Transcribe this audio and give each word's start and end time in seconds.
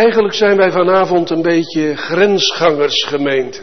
Eigenlijk 0.00 0.34
zijn 0.34 0.56
wij 0.56 0.70
vanavond 0.70 1.30
een 1.30 1.42
beetje 1.42 1.96
grensgangersgemeente. 1.96 3.62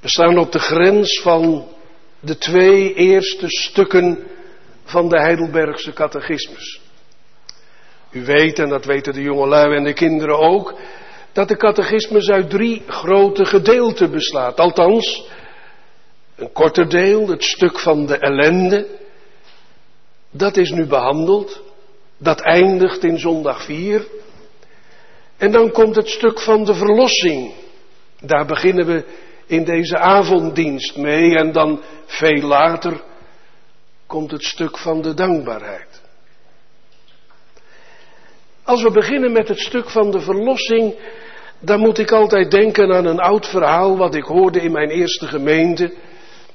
We 0.00 0.08
staan 0.08 0.38
op 0.38 0.52
de 0.52 0.58
grens 0.58 1.20
van 1.20 1.68
de 2.20 2.38
twee 2.38 2.94
eerste 2.94 3.48
stukken 3.48 4.18
van 4.84 5.08
de 5.08 5.20
Heidelbergse 5.20 5.92
catechismus. 5.92 6.80
U 8.10 8.24
weet, 8.24 8.58
en 8.58 8.68
dat 8.68 8.84
weten 8.84 9.12
de 9.12 9.22
jongelui 9.22 9.76
en 9.76 9.84
de 9.84 9.92
kinderen 9.92 10.38
ook, 10.38 10.74
dat 11.32 11.48
de 11.48 11.56
catechismus 11.56 12.28
uit 12.28 12.50
drie 12.50 12.82
grote 12.86 13.44
gedeelten 13.44 14.10
bestaat. 14.10 14.60
Althans, 14.60 15.28
een 16.36 16.52
korter 16.52 16.88
deel, 16.88 17.28
het 17.28 17.44
stuk 17.44 17.78
van 17.78 18.06
de 18.06 18.16
ellende, 18.18 18.86
dat 20.30 20.56
is 20.56 20.70
nu 20.70 20.86
behandeld. 20.86 21.62
Dat 22.18 22.40
eindigt 22.40 23.04
in 23.04 23.18
zondag 23.18 23.64
4. 23.64 24.06
En 25.42 25.50
dan 25.50 25.70
komt 25.70 25.96
het 25.96 26.08
stuk 26.08 26.40
van 26.40 26.64
de 26.64 26.74
verlossing. 26.74 27.52
Daar 28.20 28.46
beginnen 28.46 28.86
we 28.86 29.04
in 29.46 29.64
deze 29.64 29.98
avonddienst 29.98 30.96
mee. 30.96 31.36
En 31.36 31.52
dan 31.52 31.80
veel 32.06 32.40
later 32.40 33.00
komt 34.06 34.30
het 34.30 34.42
stuk 34.42 34.78
van 34.78 35.02
de 35.02 35.14
dankbaarheid. 35.14 36.02
Als 38.62 38.82
we 38.82 38.90
beginnen 38.90 39.32
met 39.32 39.48
het 39.48 39.58
stuk 39.58 39.90
van 39.90 40.10
de 40.10 40.20
verlossing, 40.20 40.94
dan 41.58 41.80
moet 41.80 41.98
ik 41.98 42.10
altijd 42.10 42.50
denken 42.50 42.92
aan 42.92 43.06
een 43.06 43.20
oud 43.20 43.46
verhaal 43.46 43.96
wat 43.96 44.14
ik 44.14 44.24
hoorde 44.24 44.60
in 44.60 44.72
mijn 44.72 44.90
eerste 44.90 45.26
gemeente. 45.26 45.94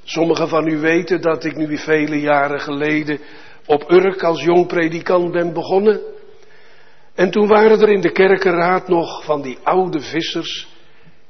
Sommigen 0.04 0.48
van 0.48 0.68
u 0.68 0.78
weten 0.78 1.22
dat 1.22 1.44
ik 1.44 1.56
nu 1.56 1.78
vele 1.78 2.20
jaren 2.20 2.60
geleden 2.60 3.20
op 3.66 3.92
Urk 3.92 4.24
als 4.24 4.44
jong 4.44 4.68
predikant 4.68 5.32
ben 5.32 5.54
begonnen. 5.54 6.02
En 7.18 7.32
toen 7.32 7.48
waren 7.48 7.82
er 7.82 7.90
in 7.90 8.02
de 8.02 8.12
kerkenraad 8.12 8.88
nog 8.88 9.24
van 9.24 9.42
die 9.42 9.58
oude 9.64 10.00
vissers 10.00 10.68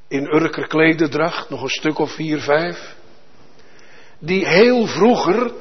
in 0.08 0.36
Urker 0.36 0.68
klededracht, 0.68 1.50
nog 1.50 1.62
een 1.62 1.70
stuk 1.70 2.00
of 2.00 2.12
vier, 2.12 2.40
vijf, 2.40 2.96
die 4.20 4.48
heel 4.48 4.86
vroeger 4.86 5.52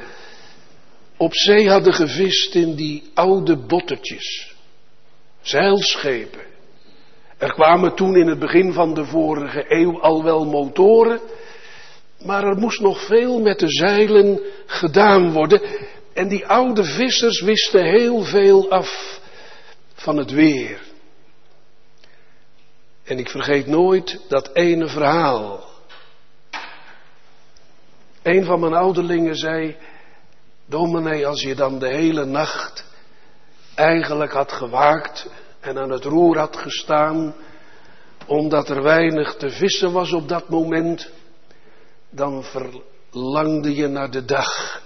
op 1.16 1.34
zee 1.34 1.70
hadden 1.70 1.94
gevist 1.94 2.54
in 2.54 2.74
die 2.74 3.10
oude 3.14 3.56
bottertjes, 3.56 4.54
zeilschepen. 5.40 6.44
Er 7.38 7.52
kwamen 7.52 7.94
toen 7.94 8.16
in 8.16 8.26
het 8.26 8.38
begin 8.38 8.72
van 8.72 8.94
de 8.94 9.04
vorige 9.04 9.64
eeuw 9.68 10.00
al 10.00 10.24
wel 10.24 10.44
motoren, 10.44 11.20
maar 12.24 12.44
er 12.44 12.56
moest 12.56 12.80
nog 12.80 13.06
veel 13.06 13.40
met 13.40 13.58
de 13.58 13.68
zeilen 13.68 14.40
gedaan 14.66 15.32
worden. 15.32 15.62
En 16.14 16.28
die 16.28 16.46
oude 16.46 16.84
vissers 16.84 17.40
wisten 17.40 17.84
heel 17.84 18.22
veel 18.22 18.70
af 18.70 19.20
van 19.96 20.16
het 20.16 20.30
weer. 20.30 20.80
En 23.04 23.18
ik 23.18 23.28
vergeet 23.28 23.66
nooit 23.66 24.20
dat 24.28 24.50
ene 24.52 24.88
verhaal. 24.88 25.64
Een 28.22 28.44
van 28.44 28.60
mijn 28.60 28.74
ouderlingen 28.74 29.36
zei, 29.36 29.76
dominee, 30.66 31.26
als 31.26 31.42
je 31.42 31.54
dan 31.54 31.78
de 31.78 31.88
hele 31.88 32.24
nacht 32.24 32.84
eigenlijk 33.74 34.32
had 34.32 34.52
gewaakt 34.52 35.28
en 35.60 35.78
aan 35.78 35.90
het 35.90 36.04
roer 36.04 36.38
had 36.38 36.56
gestaan, 36.56 37.34
omdat 38.26 38.68
er 38.68 38.82
weinig 38.82 39.34
te 39.34 39.50
vissen 39.50 39.92
was 39.92 40.12
op 40.12 40.28
dat 40.28 40.48
moment, 40.48 41.10
dan 42.10 42.44
verlangde 42.44 43.74
je 43.74 43.86
naar 43.86 44.10
de 44.10 44.24
dag. 44.24 44.82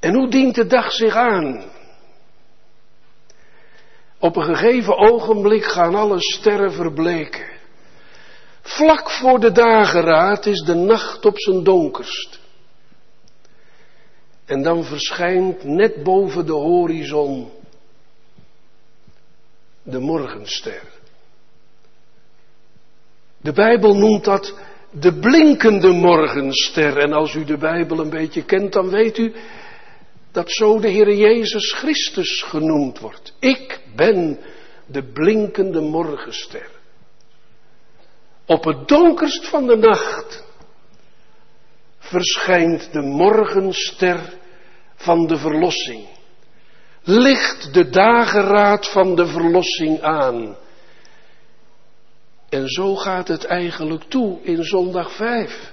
En 0.00 0.14
hoe 0.14 0.30
dient 0.30 0.54
de 0.54 0.66
dag 0.66 0.92
zich 0.92 1.14
aan? 1.14 1.76
Op 4.18 4.36
een 4.36 4.56
gegeven 4.56 4.96
ogenblik 4.96 5.64
gaan 5.64 5.94
alle 5.94 6.20
sterren 6.20 6.72
verbleken. 6.72 7.46
Vlak 8.62 9.10
voor 9.10 9.40
de 9.40 9.52
dageraad 9.52 10.46
is 10.46 10.60
de 10.60 10.74
nacht 10.74 11.24
op 11.24 11.38
zijn 11.40 11.64
donkerst. 11.64 12.40
En 14.44 14.62
dan 14.62 14.84
verschijnt 14.84 15.64
net 15.64 16.02
boven 16.02 16.46
de 16.46 16.52
horizon 16.52 17.50
de 19.82 19.98
morgenster. 19.98 20.82
De 23.40 23.52
Bijbel 23.52 23.96
noemt 23.96 24.24
dat 24.24 24.54
de 24.90 25.18
blinkende 25.18 25.92
morgenster. 25.92 26.98
En 26.98 27.12
als 27.12 27.34
u 27.34 27.44
de 27.44 27.56
Bijbel 27.56 27.98
een 27.98 28.10
beetje 28.10 28.44
kent, 28.44 28.72
dan 28.72 28.90
weet 28.90 29.18
u 29.18 29.34
dat 30.32 30.50
zo 30.50 30.80
de 30.80 30.88
Heer 30.88 31.14
Jezus 31.14 31.72
Christus 31.72 32.42
genoemd 32.42 32.98
wordt. 32.98 33.32
Ik 33.38 33.80
ben 33.98 34.38
de 34.86 35.02
blinkende 35.12 35.80
morgenster. 35.80 36.70
Op 38.46 38.64
het 38.64 38.88
donkerst 38.88 39.48
van 39.48 39.66
de 39.66 39.76
nacht 39.76 40.44
verschijnt 41.98 42.92
de 42.92 43.02
morgenster 43.02 44.34
van 44.94 45.26
de 45.26 45.36
verlossing. 45.36 46.08
Licht 47.02 47.74
de 47.74 47.88
dageraad 47.88 48.90
van 48.90 49.14
de 49.14 49.26
verlossing 49.26 50.00
aan. 50.00 50.56
En 52.48 52.68
zo 52.68 52.94
gaat 52.94 53.28
het 53.28 53.44
eigenlijk 53.44 54.04
toe 54.04 54.38
in 54.42 54.64
zondag 54.64 55.12
5. 55.12 55.72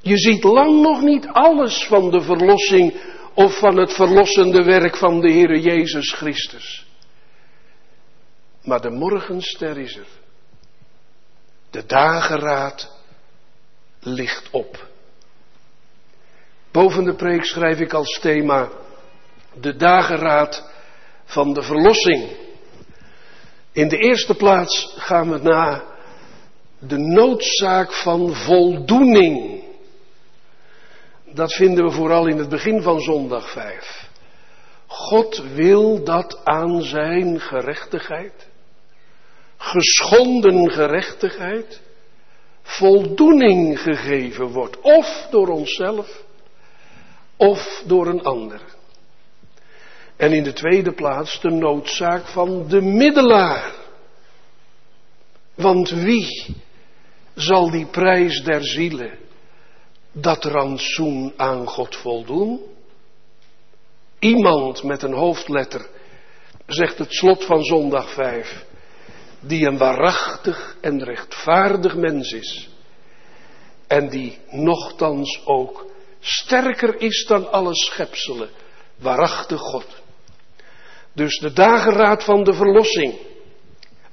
Je 0.00 0.18
ziet 0.18 0.44
lang 0.44 0.80
nog 0.80 1.02
niet 1.02 1.26
alles 1.26 1.86
van 1.86 2.10
de 2.10 2.20
verlossing 2.20 2.94
of 3.34 3.58
van 3.58 3.76
het 3.76 3.92
verlossende 3.92 4.62
werk 4.62 4.96
van 4.96 5.20
de 5.20 5.30
Heere 5.30 5.60
Jezus 5.60 6.12
Christus. 6.12 6.86
Maar 8.62 8.80
de 8.80 8.90
morgenster 8.90 9.78
is 9.78 9.96
er. 9.96 10.06
De 11.70 11.86
dageraad 11.86 12.90
ligt 14.00 14.50
op. 14.50 14.88
Boven 16.70 17.04
de 17.04 17.14
preek 17.14 17.44
schrijf 17.44 17.80
ik 17.80 17.92
als 17.92 18.18
thema 18.20 18.70
de 19.60 19.76
dageraad 19.76 20.70
van 21.24 21.52
de 21.52 21.62
verlossing. 21.62 22.36
In 23.72 23.88
de 23.88 23.96
eerste 23.96 24.34
plaats 24.34 24.94
gaan 24.96 25.30
we 25.30 25.38
naar 25.38 25.82
de 26.78 26.98
noodzaak 26.98 27.92
van 27.92 28.34
voldoening. 28.34 29.63
Dat 31.34 31.52
vinden 31.52 31.84
we 31.84 31.90
vooral 31.90 32.26
in 32.26 32.38
het 32.38 32.48
begin 32.48 32.82
van 32.82 33.00
zondag 33.00 33.50
5. 33.50 34.08
God 34.86 35.42
wil 35.54 36.04
dat 36.04 36.44
aan 36.44 36.82
zijn 36.82 37.40
gerechtigheid, 37.40 38.48
geschonden 39.56 40.70
gerechtigheid, 40.70 41.80
voldoening 42.62 43.80
gegeven 43.80 44.46
wordt. 44.46 44.80
Of 44.80 45.26
door 45.30 45.48
onszelf, 45.48 46.24
of 47.36 47.82
door 47.86 48.06
een 48.06 48.22
ander. 48.22 48.60
En 50.16 50.32
in 50.32 50.42
de 50.42 50.52
tweede 50.52 50.92
plaats 50.92 51.40
de 51.40 51.50
noodzaak 51.50 52.26
van 52.26 52.68
de 52.68 52.80
middelaar. 52.80 53.72
Want 55.54 55.90
wie 55.90 56.54
zal 57.34 57.70
die 57.70 57.86
prijs 57.86 58.42
der 58.42 58.64
zielen, 58.64 59.18
dat 60.14 60.44
rantsoen 60.44 61.32
aan 61.36 61.66
God 61.66 61.96
voldoen? 61.96 62.60
Iemand 64.18 64.82
met 64.82 65.02
een 65.02 65.14
hoofdletter, 65.14 65.86
zegt 66.66 66.98
het 66.98 67.14
slot 67.14 67.44
van 67.44 67.64
zondag 67.64 68.10
5, 68.10 68.64
die 69.40 69.66
een 69.66 69.78
waarachtig 69.78 70.76
en 70.80 71.04
rechtvaardig 71.04 71.96
mens 71.96 72.32
is. 72.32 72.68
En 73.86 74.08
die 74.08 74.38
nochtans 74.50 75.40
ook 75.44 75.86
sterker 76.20 77.00
is 77.00 77.26
dan 77.26 77.52
alle 77.52 77.74
schepselen, 77.74 78.48
waarachtig 78.96 79.60
God. 79.60 79.86
Dus 81.12 81.38
de 81.38 81.52
dageraad 81.52 82.24
van 82.24 82.44
de 82.44 82.54
verlossing. 82.54 83.14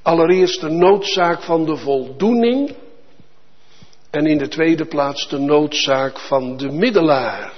Allereerst 0.02 0.62
de 0.62 0.70
noodzaak 0.70 1.42
van 1.42 1.66
de 1.66 1.76
voldoening. 1.76 2.76
En 4.12 4.26
in 4.26 4.38
de 4.38 4.48
tweede 4.48 4.86
plaats 4.86 5.28
de 5.28 5.40
noodzaak 5.40 6.20
van 6.20 6.58
de 6.58 6.72
middelaar. 6.72 7.54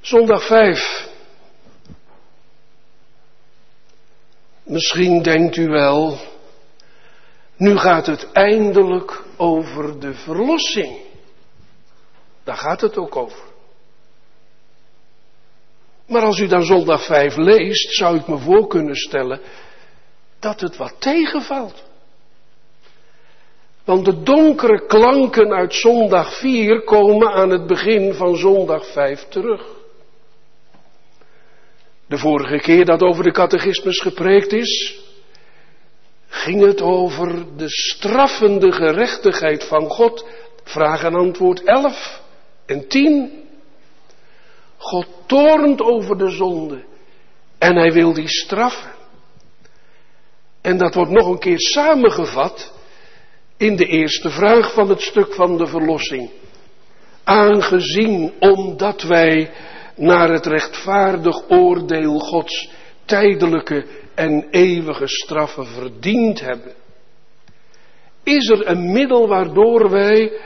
Zondag 0.00 0.46
5. 0.46 1.08
Misschien 4.62 5.22
denkt 5.22 5.56
u 5.56 5.68
wel, 5.68 6.18
nu 7.56 7.78
gaat 7.78 8.06
het 8.06 8.32
eindelijk 8.32 9.22
over 9.36 10.00
de 10.00 10.14
verlossing. 10.14 10.98
Daar 12.44 12.56
gaat 12.56 12.80
het 12.80 12.96
ook 12.96 13.16
over. 13.16 13.38
Maar 16.06 16.22
als 16.22 16.38
u 16.38 16.46
dan 16.46 16.62
zondag 16.62 17.04
5 17.04 17.36
leest, 17.36 17.94
zou 17.94 18.16
ik 18.16 18.26
me 18.26 18.38
voor 18.38 18.66
kunnen 18.66 18.96
stellen 18.96 19.40
dat 20.38 20.60
het 20.60 20.76
wat 20.76 20.94
tegenvalt. 20.98 21.82
Want 23.84 24.04
de 24.04 24.22
donkere 24.22 24.86
klanken 24.86 25.52
uit 25.52 25.74
zondag 25.74 26.38
4 26.38 26.82
komen 26.84 27.32
aan 27.32 27.50
het 27.50 27.66
begin 27.66 28.14
van 28.14 28.36
zondag 28.36 28.86
5 28.86 29.26
terug. 29.28 29.62
De 32.06 32.18
vorige 32.18 32.58
keer 32.58 32.84
dat 32.84 33.02
over 33.02 33.24
de 33.24 33.32
catechismus 33.32 34.00
gepreekt 34.00 34.52
is, 34.52 34.98
ging 36.28 36.60
het 36.60 36.82
over 36.82 37.56
de 37.56 37.68
straffende 37.68 38.72
gerechtigheid 38.72 39.64
van 39.64 39.88
God. 39.88 40.26
Vraag 40.64 41.02
en 41.02 41.14
antwoord 41.14 41.62
11 41.64 42.22
en 42.66 42.88
10. 42.88 43.42
God 44.76 45.06
toornt 45.26 45.80
over 45.80 46.18
de 46.18 46.30
zonde 46.30 46.84
en 47.58 47.76
hij 47.76 47.92
wil 47.92 48.12
die 48.12 48.28
straffen. 48.28 48.92
En 50.60 50.78
dat 50.78 50.94
wordt 50.94 51.10
nog 51.10 51.26
een 51.26 51.38
keer 51.38 51.60
samengevat 51.60 52.73
in 53.56 53.76
de 53.76 53.86
eerste 53.86 54.30
vraag 54.30 54.72
van 54.72 54.88
het 54.88 55.00
stuk 55.00 55.34
van 55.34 55.56
de 55.56 55.66
verlossing. 55.66 56.30
Aangezien 57.24 58.32
omdat 58.38 59.02
wij 59.02 59.50
naar 59.96 60.28
het 60.28 60.46
rechtvaardig 60.46 61.50
oordeel 61.50 62.18
Gods 62.18 62.70
tijdelijke 63.04 63.86
en 64.14 64.46
eeuwige 64.50 65.08
straffen 65.08 65.66
verdiend 65.66 66.40
hebben, 66.40 66.72
is 68.22 68.48
er 68.48 68.68
een 68.68 68.92
middel 68.92 69.28
waardoor 69.28 69.90
wij 69.90 70.40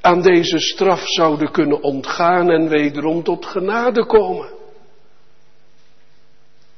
aan 0.00 0.22
deze 0.22 0.58
straf 0.58 1.02
zouden 1.04 1.50
kunnen 1.50 1.82
ontgaan 1.82 2.50
en 2.50 2.68
wederom 2.68 3.22
tot 3.22 3.46
genade 3.46 4.06
komen. 4.06 4.50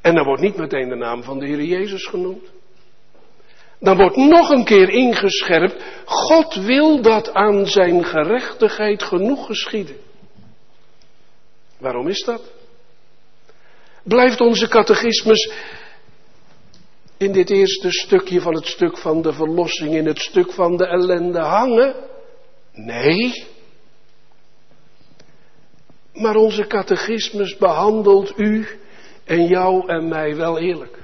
En 0.00 0.14
dan 0.14 0.24
wordt 0.24 0.42
niet 0.42 0.56
meteen 0.56 0.88
de 0.88 0.96
naam 0.96 1.22
van 1.22 1.38
de 1.38 1.46
Heer 1.46 1.62
Jezus 1.62 2.06
genoemd. 2.06 2.53
Dan 3.84 3.96
wordt 3.96 4.16
nog 4.16 4.50
een 4.50 4.64
keer 4.64 4.88
ingescherpt, 4.88 5.84
God 6.04 6.54
wil 6.54 7.02
dat 7.02 7.32
aan 7.32 7.66
zijn 7.66 8.04
gerechtigheid 8.04 9.02
genoeg 9.02 9.46
geschieden. 9.46 9.96
Waarom 11.78 12.08
is 12.08 12.24
dat? 12.24 12.42
Blijft 14.02 14.40
onze 14.40 14.68
catechismus 14.68 15.52
in 17.16 17.32
dit 17.32 17.50
eerste 17.50 17.90
stukje 17.90 18.40
van 18.40 18.54
het 18.54 18.66
stuk 18.66 18.98
van 18.98 19.22
de 19.22 19.32
verlossing, 19.32 19.94
in 19.94 20.06
het 20.06 20.18
stuk 20.18 20.52
van 20.52 20.76
de 20.76 20.86
ellende 20.86 21.40
hangen? 21.40 21.94
Nee. 22.72 23.46
Maar 26.12 26.36
onze 26.36 26.66
catechismus 26.66 27.56
behandelt 27.56 28.32
u 28.36 28.66
en 29.24 29.46
jou 29.46 29.88
en 29.88 30.08
mij 30.08 30.36
wel 30.36 30.58
eerlijk. 30.58 31.03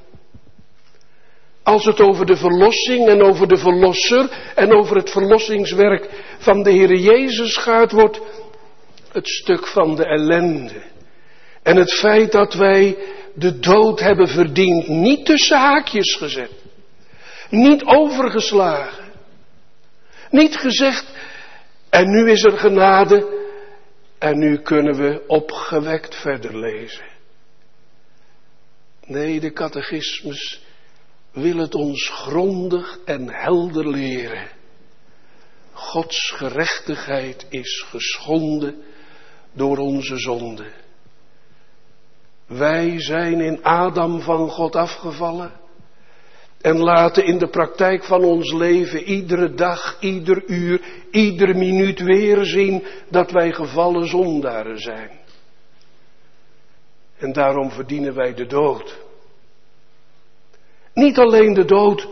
Als 1.71 1.85
het 1.85 2.01
over 2.01 2.27
de 2.27 2.37
verlossing 2.37 3.09
en 3.09 3.23
over 3.23 3.49
de 3.49 3.57
verlosser 3.57 4.53
en 4.55 4.73
over 4.73 4.97
het 4.97 5.11
verlossingswerk 5.11 6.09
van 6.39 6.63
de 6.63 6.71
Heer 6.71 6.95
Jezus 6.95 7.57
gaat, 7.57 7.93
wordt 7.93 8.21
het 9.13 9.29
stuk 9.29 9.67
van 9.67 9.97
de 9.97 10.05
ellende. 10.05 10.83
En 11.63 11.77
het 11.77 11.93
feit 11.93 12.33
dat 12.33 12.55
wij 12.55 12.99
de 13.35 13.59
dood 13.59 14.01
hebben 14.01 14.29
verdiend, 14.29 14.89
niet 14.89 15.27
tussen 15.27 15.59
haakjes 15.59 16.15
gezet. 16.15 16.51
Niet 17.51 17.85
overgeslagen. 17.85 19.05
Niet 20.31 20.57
gezegd, 20.57 21.07
en 21.91 22.11
nu 22.11 22.31
is 22.31 22.45
er 22.45 22.59
genade 22.59 23.39
en 24.19 24.39
nu 24.39 24.59
kunnen 24.59 24.95
we 24.95 25.23
opgewekt 25.27 26.15
verder 26.15 26.59
lezen. 26.59 27.05
Nee, 29.07 29.41
de 29.41 29.53
catechismus 29.53 30.69
wil 31.33 31.57
het 31.57 31.75
ons 31.75 32.09
grondig 32.09 32.99
en 33.05 33.29
helder 33.29 33.89
leren. 33.89 34.49
Gods 35.73 36.31
gerechtigheid 36.31 37.47
is 37.49 37.85
geschonden 37.89 38.83
door 39.53 39.79
onze 39.79 40.19
zonde. 40.19 40.73
Wij 42.47 43.01
zijn 43.01 43.41
in 43.41 43.63
Adam 43.63 44.21
van 44.21 44.49
God 44.49 44.77
afgevallen 44.77 45.53
en 46.61 46.79
laten 46.79 47.25
in 47.25 47.39
de 47.39 47.49
praktijk 47.49 48.05
van 48.05 48.25
ons 48.25 48.53
leven 48.53 49.03
iedere 49.03 49.55
dag, 49.55 49.97
ieder 50.01 50.43
uur, 50.47 50.81
iedere 51.11 51.55
minuut 51.55 52.01
weer 52.01 52.45
zien 52.45 52.85
dat 53.09 53.31
wij 53.31 53.53
gevallen 53.53 54.07
zondaren 54.07 54.79
zijn. 54.79 55.11
En 57.19 57.33
daarom 57.33 57.71
verdienen 57.71 58.15
wij 58.15 58.35
de 58.35 58.47
dood. 58.47 58.99
Niet 61.01 61.19
alleen 61.19 61.55
de 61.55 61.65
dood 61.65 62.09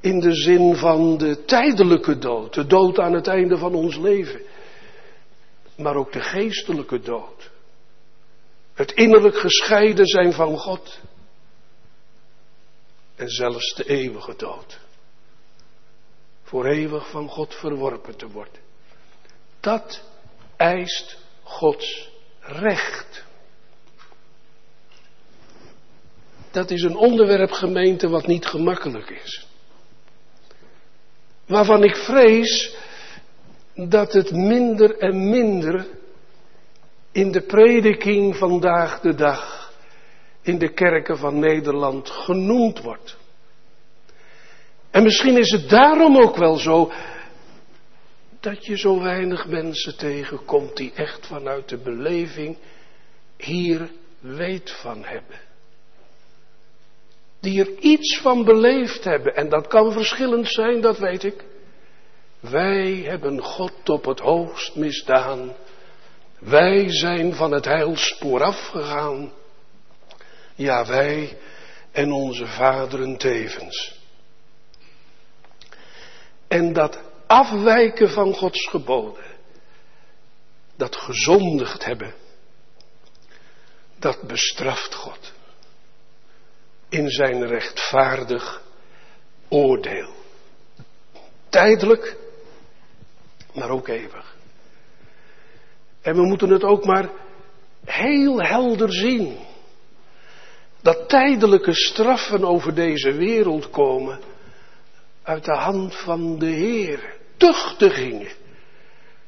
in 0.00 0.20
de 0.20 0.34
zin 0.34 0.76
van 0.76 1.18
de 1.18 1.44
tijdelijke 1.44 2.18
dood, 2.18 2.54
de 2.54 2.66
dood 2.66 2.98
aan 2.98 3.12
het 3.12 3.26
einde 3.26 3.58
van 3.58 3.74
ons 3.74 3.96
leven, 3.96 4.40
maar 5.76 5.96
ook 5.96 6.12
de 6.12 6.20
geestelijke 6.20 7.00
dood. 7.00 7.50
Het 8.74 8.92
innerlijk 8.92 9.36
gescheiden 9.36 10.06
zijn 10.06 10.32
van 10.32 10.58
God. 10.58 11.00
En 13.16 13.28
zelfs 13.28 13.74
de 13.74 13.84
eeuwige 13.84 14.34
dood. 14.36 14.78
Voor 16.42 16.66
eeuwig 16.66 17.10
van 17.10 17.28
God 17.28 17.54
verworpen 17.54 18.16
te 18.16 18.28
worden. 18.28 18.60
Dat 19.60 20.02
eist 20.56 21.18
Gods 21.42 22.10
recht. 22.40 23.25
Dat 26.56 26.70
is 26.70 26.82
een 26.82 26.96
onderwerp 26.96 27.50
gemeente 27.50 28.08
wat 28.08 28.26
niet 28.26 28.46
gemakkelijk 28.46 29.10
is. 29.10 29.46
Waarvan 31.46 31.84
ik 31.84 31.96
vrees 31.96 32.76
dat 33.74 34.12
het 34.12 34.30
minder 34.30 34.98
en 34.98 35.30
minder 35.30 35.86
in 37.12 37.32
de 37.32 37.40
prediking 37.40 38.36
vandaag 38.36 39.00
de 39.00 39.14
dag 39.14 39.72
in 40.42 40.58
de 40.58 40.72
kerken 40.72 41.18
van 41.18 41.38
Nederland 41.38 42.10
genoemd 42.10 42.82
wordt. 42.82 43.16
En 44.90 45.02
misschien 45.02 45.38
is 45.38 45.50
het 45.50 45.68
daarom 45.68 46.16
ook 46.16 46.36
wel 46.36 46.56
zo 46.56 46.92
dat 48.40 48.66
je 48.66 48.78
zo 48.78 49.02
weinig 49.02 49.46
mensen 49.46 49.96
tegenkomt 49.96 50.76
die 50.76 50.92
echt 50.94 51.26
vanuit 51.26 51.68
de 51.68 51.78
beleving 51.78 52.56
hier 53.36 53.90
weet 54.20 54.70
van 54.70 55.04
hebben. 55.04 55.45
Die 57.46 57.60
er 57.60 57.78
iets 57.78 58.18
van 58.18 58.44
beleefd 58.44 59.04
hebben. 59.04 59.36
En 59.36 59.48
dat 59.48 59.66
kan 59.66 59.92
verschillend 59.92 60.48
zijn, 60.52 60.80
dat 60.80 60.98
weet 60.98 61.24
ik. 61.24 61.44
Wij 62.40 62.92
hebben 62.92 63.42
God 63.42 63.88
op 63.88 64.04
het 64.04 64.20
hoogst 64.20 64.74
misdaan. 64.74 65.54
Wij 66.38 66.90
zijn 66.90 67.34
van 67.34 67.52
het 67.52 67.64
heilspoor 67.64 68.42
afgegaan. 68.42 69.32
Ja, 70.54 70.86
wij 70.86 71.38
en 71.92 72.12
onze 72.12 72.46
vaderen 72.46 73.16
tevens. 73.16 74.00
En 76.48 76.72
dat 76.72 77.00
afwijken 77.26 78.10
van 78.10 78.34
Gods 78.34 78.68
geboden, 78.68 79.24
dat 80.76 80.96
gezondigd 80.96 81.84
hebben, 81.84 82.14
dat 83.98 84.22
bestraft 84.22 84.94
God 84.94 85.34
in 86.88 87.10
zijn 87.10 87.46
rechtvaardig 87.46 88.62
oordeel. 89.48 90.14
Tijdelijk, 91.48 92.16
maar 93.52 93.70
ook 93.70 93.88
eeuwig. 93.88 94.36
En 96.02 96.14
we 96.14 96.22
moeten 96.22 96.50
het 96.50 96.64
ook 96.64 96.84
maar 96.84 97.10
heel 97.84 98.42
helder 98.42 98.92
zien. 98.92 99.36
Dat 100.82 101.08
tijdelijke 101.08 101.74
straffen 101.74 102.44
over 102.44 102.74
deze 102.74 103.12
wereld 103.12 103.70
komen 103.70 104.20
uit 105.22 105.44
de 105.44 105.56
hand 105.56 105.94
van 105.96 106.38
de 106.38 106.46
Heer. 106.46 107.14
Tuchtigingen. 107.36 108.32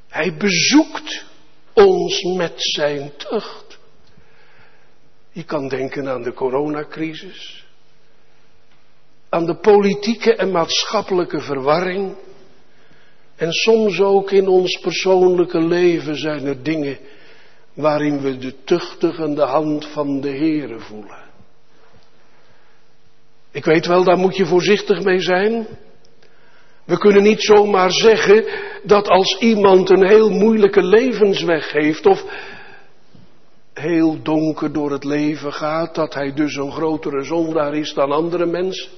Hij 0.08 0.36
bezoekt 0.36 1.24
ons 1.74 2.22
met 2.22 2.52
zijn 2.56 3.12
tucht. 3.16 3.67
Je 5.38 5.44
kan 5.44 5.68
denken 5.68 6.08
aan 6.08 6.22
de 6.22 6.32
coronacrisis. 6.32 7.66
Aan 9.28 9.46
de 9.46 9.54
politieke 9.54 10.34
en 10.34 10.50
maatschappelijke 10.50 11.40
verwarring. 11.40 12.14
En 13.36 13.52
soms 13.52 14.00
ook 14.00 14.30
in 14.30 14.48
ons 14.48 14.80
persoonlijke 14.80 15.60
leven 15.60 16.16
zijn 16.16 16.46
er 16.46 16.62
dingen 16.62 16.98
waarin 17.74 18.20
we 18.20 18.38
de 18.38 18.54
tuchtigende 18.64 19.42
hand 19.42 19.86
van 19.86 20.20
de 20.20 20.30
Heere 20.30 20.78
voelen. 20.78 21.24
Ik 23.50 23.64
weet 23.64 23.86
wel, 23.86 24.04
daar 24.04 24.18
moet 24.18 24.36
je 24.36 24.46
voorzichtig 24.46 25.02
mee 25.02 25.20
zijn. 25.20 25.66
We 26.84 26.98
kunnen 26.98 27.22
niet 27.22 27.42
zomaar 27.42 27.90
zeggen 27.90 28.44
dat 28.82 29.08
als 29.08 29.38
iemand 29.38 29.90
een 29.90 30.06
heel 30.06 30.30
moeilijke 30.30 30.82
levensweg 30.82 31.72
heeft 31.72 32.06
of 32.06 32.24
heel 33.78 34.22
donker 34.22 34.72
door 34.72 34.90
het 34.90 35.04
leven 35.04 35.52
gaat, 35.52 35.94
dat 35.94 36.14
hij 36.14 36.32
dus 36.34 36.54
een 36.54 36.72
grotere 36.72 37.22
zondaar 37.22 37.74
is 37.74 37.94
dan 37.94 38.12
andere 38.12 38.46
mensen. 38.46 38.90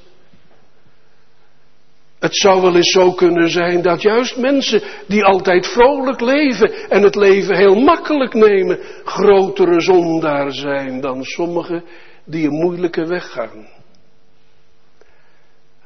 Het 2.19 2.37
zou 2.37 2.61
wel 2.61 2.77
eens 2.77 2.91
zo 2.91 3.13
kunnen 3.13 3.51
zijn 3.51 3.83
dat 3.83 4.03
juist 4.03 4.37
mensen 4.37 4.83
die 5.07 5.25
altijd 5.25 5.67
vrolijk 5.67 6.21
leven 6.21 6.91
en 6.91 7.03
het 7.03 7.15
leven 7.15 7.57
heel 7.57 7.75
makkelijk 7.75 8.35
nemen, 8.35 8.79
grotere 9.05 9.81
zondaar 9.81 10.53
zijn 10.53 11.01
dan 11.01 11.25
sommigen 11.25 11.85
die 12.25 12.47
een 12.47 12.59
moeilijke 12.59 13.07
weg 13.07 13.31
gaan. 13.31 13.67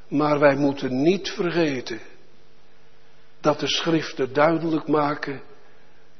Maar 0.08 0.38
wij 0.38 0.56
moeten 0.56 1.02
niet 1.02 1.30
vergeten 1.30 2.00
dat 3.40 3.60
de 3.60 3.68
schriften 3.68 4.32
duidelijk 4.32 4.88
maken 4.88 5.42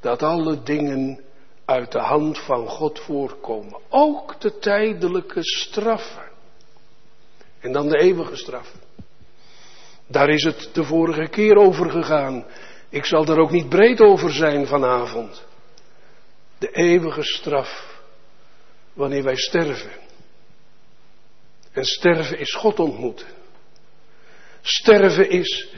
dat 0.00 0.22
alle 0.22 0.62
dingen 0.62 1.23
uit 1.64 1.92
de 1.92 1.98
hand 1.98 2.38
van 2.38 2.68
God 2.68 3.00
voorkomen. 3.00 3.80
Ook 3.88 4.40
de 4.40 4.58
tijdelijke 4.58 5.42
straffen. 5.42 6.30
En 7.60 7.72
dan 7.72 7.88
de 7.88 7.98
eeuwige 7.98 8.36
straf. 8.36 8.72
Daar 10.06 10.28
is 10.28 10.44
het 10.44 10.70
de 10.72 10.84
vorige 10.84 11.28
keer 11.28 11.56
over 11.56 11.90
gegaan. 11.90 12.46
Ik 12.88 13.04
zal 13.04 13.26
er 13.26 13.38
ook 13.38 13.50
niet 13.50 13.68
breed 13.68 14.00
over 14.00 14.32
zijn 14.32 14.66
vanavond. 14.66 15.44
De 16.58 16.70
eeuwige 16.70 17.22
straf 17.22 18.02
wanneer 18.92 19.22
wij 19.22 19.36
sterven. 19.36 19.90
En 21.72 21.84
sterven 21.84 22.38
is 22.38 22.54
God 22.54 22.78
ontmoeten. 22.78 23.26
Sterven 24.62 25.30
is 25.30 25.68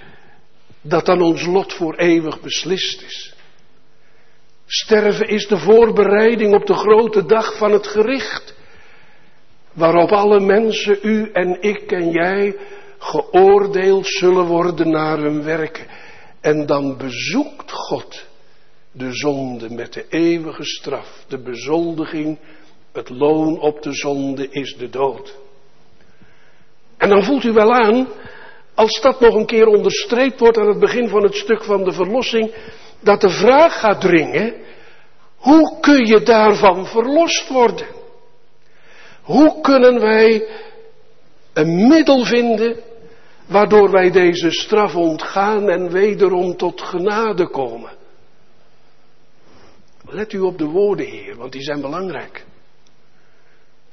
dat 0.81 1.07
dan 1.07 1.23
ons 1.23 1.47
lot 1.47 1.73
voor 1.73 1.95
eeuwig 1.95 2.41
beslist 2.41 3.03
is. 3.03 3.36
Sterven 4.67 5.29
is 5.29 5.47
de 5.47 5.59
voorbereiding 5.59 6.55
op 6.55 6.67
de 6.67 6.75
grote 6.75 7.27
dag 7.27 7.57
van 7.57 7.73
het 7.73 7.87
gericht, 7.87 8.55
waarop 9.73 10.11
alle 10.11 10.41
mensen, 10.41 10.99
u 11.03 11.31
en 11.33 11.63
ik 11.63 11.93
en 11.93 12.11
jij, 12.11 12.57
geoordeeld 12.99 14.07
zullen 14.07 14.45
worden 14.47 14.91
naar 14.91 15.19
hun 15.19 15.43
werken. 15.43 15.87
En 16.41 16.67
dan 16.67 16.97
bezoekt 16.97 17.73
God 17.73 18.27
de 18.93 19.13
zonde 19.13 19.71
met 19.71 19.93
de 19.93 20.05
eeuwige 20.09 20.65
straf, 20.65 21.25
de 21.29 21.43
bezoldiging, 21.43 22.39
het 22.93 23.09
loon 23.09 23.61
op 23.61 23.83
de 23.83 23.93
zonde 23.93 24.49
is 24.49 24.77
de 24.79 24.89
dood. 24.89 25.39
En 26.97 27.09
dan 27.09 27.25
voelt 27.25 27.45
u 27.45 27.53
wel 27.53 27.75
aan, 27.75 28.09
als 28.75 29.01
dat 29.01 29.21
nog 29.21 29.35
een 29.35 29.47
keer 29.47 29.67
onderstreept 29.67 30.41
wordt 30.41 30.59
aan 30.59 30.69
het 30.69 30.79
begin 30.79 31.09
van 31.09 31.23
het 31.23 31.35
stuk 31.35 31.65
van 31.65 31.85
de 31.85 31.93
verlossing, 31.93 32.55
dat 33.07 33.21
de 33.21 33.31
vraag 33.31 33.81
gaat 33.81 34.01
dringen, 34.01 34.55
hoe 35.37 35.81
kun 35.81 36.07
je 36.07 36.23
daarvan 36.23 36.87
verlost 36.87 37.49
worden? 37.49 37.87
Hoe 39.23 39.61
kunnen 39.61 40.01
wij 40.01 40.49
een 41.53 41.89
middel 41.89 42.25
vinden 42.25 42.77
waardoor 43.47 43.91
wij 43.91 44.11
deze 44.11 44.51
straf 44.51 44.95
ontgaan 44.95 45.71
en 45.71 45.91
wederom 45.91 46.57
tot 46.57 46.83
genade 46.83 47.51
komen? 47.51 47.91
Let 50.09 50.33
u 50.33 50.39
op 50.39 50.59
de 50.59 50.65
woorden, 50.67 51.07
Heer, 51.07 51.37
want 51.37 51.53
die 51.53 51.63
zijn 51.63 51.81
belangrijk. 51.81 52.45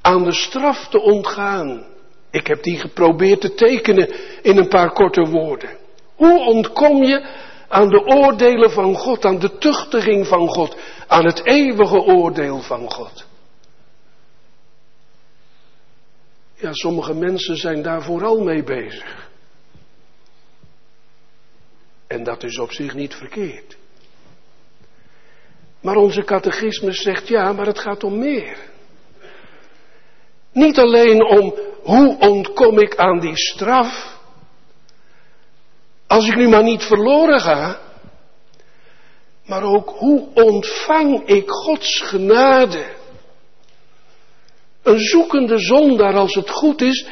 Aan 0.01 0.23
de 0.23 0.33
straf 0.33 0.87
te 0.87 1.01
ontgaan. 1.01 1.85
Ik 2.31 2.47
heb 2.47 2.63
die 2.63 2.77
geprobeerd 2.79 3.41
te 3.41 3.53
tekenen 3.53 4.15
in 4.41 4.57
een 4.57 4.67
paar 4.67 4.91
korte 4.91 5.29
woorden. 5.29 5.69
Hoe 6.15 6.39
ontkom 6.39 7.03
je 7.03 7.51
aan 7.73 7.89
de 7.89 8.05
oordelen 8.05 8.71
van 8.71 8.95
God, 8.95 9.25
aan 9.25 9.39
de 9.39 9.57
tuchtiging 9.57 10.27
van 10.27 10.47
God, 10.47 10.75
aan 11.07 11.25
het 11.25 11.45
eeuwige 11.45 12.01
oordeel 12.01 12.61
van 12.61 12.91
God? 12.91 13.25
Ja, 16.55 16.73
sommige 16.73 17.13
mensen 17.13 17.55
zijn 17.55 17.81
daar 17.81 18.03
vooral 18.03 18.43
mee 18.43 18.63
bezig. 18.63 19.29
En 22.07 22.23
dat 22.23 22.43
is 22.43 22.59
op 22.59 22.71
zich 22.71 22.93
niet 22.93 23.15
verkeerd. 23.15 23.77
Maar 25.81 25.95
onze 25.95 26.23
catechismus 26.23 27.01
zegt 27.01 27.27
ja, 27.27 27.53
maar 27.53 27.65
het 27.65 27.79
gaat 27.79 28.03
om 28.03 28.19
meer. 28.19 28.57
Niet 30.51 30.77
alleen 30.77 31.23
om 31.25 31.55
hoe 31.81 32.17
ontkom 32.19 32.79
ik 32.79 32.95
aan 32.95 33.19
die 33.19 33.37
straf. 33.37 34.21
Als 36.13 36.27
ik 36.27 36.35
nu 36.35 36.47
maar 36.47 36.63
niet 36.63 36.83
verloren 36.83 37.39
ga. 37.39 37.79
Maar 39.45 39.63
ook 39.63 39.89
hoe 39.89 40.27
ontvang 40.33 41.27
ik 41.27 41.49
Gods 41.49 42.01
genade. 42.01 42.85
Een 44.83 44.99
zoekende 44.99 45.57
zondaar, 45.57 46.13
als 46.13 46.35
het 46.35 46.49
goed 46.49 46.81
is, 46.81 47.07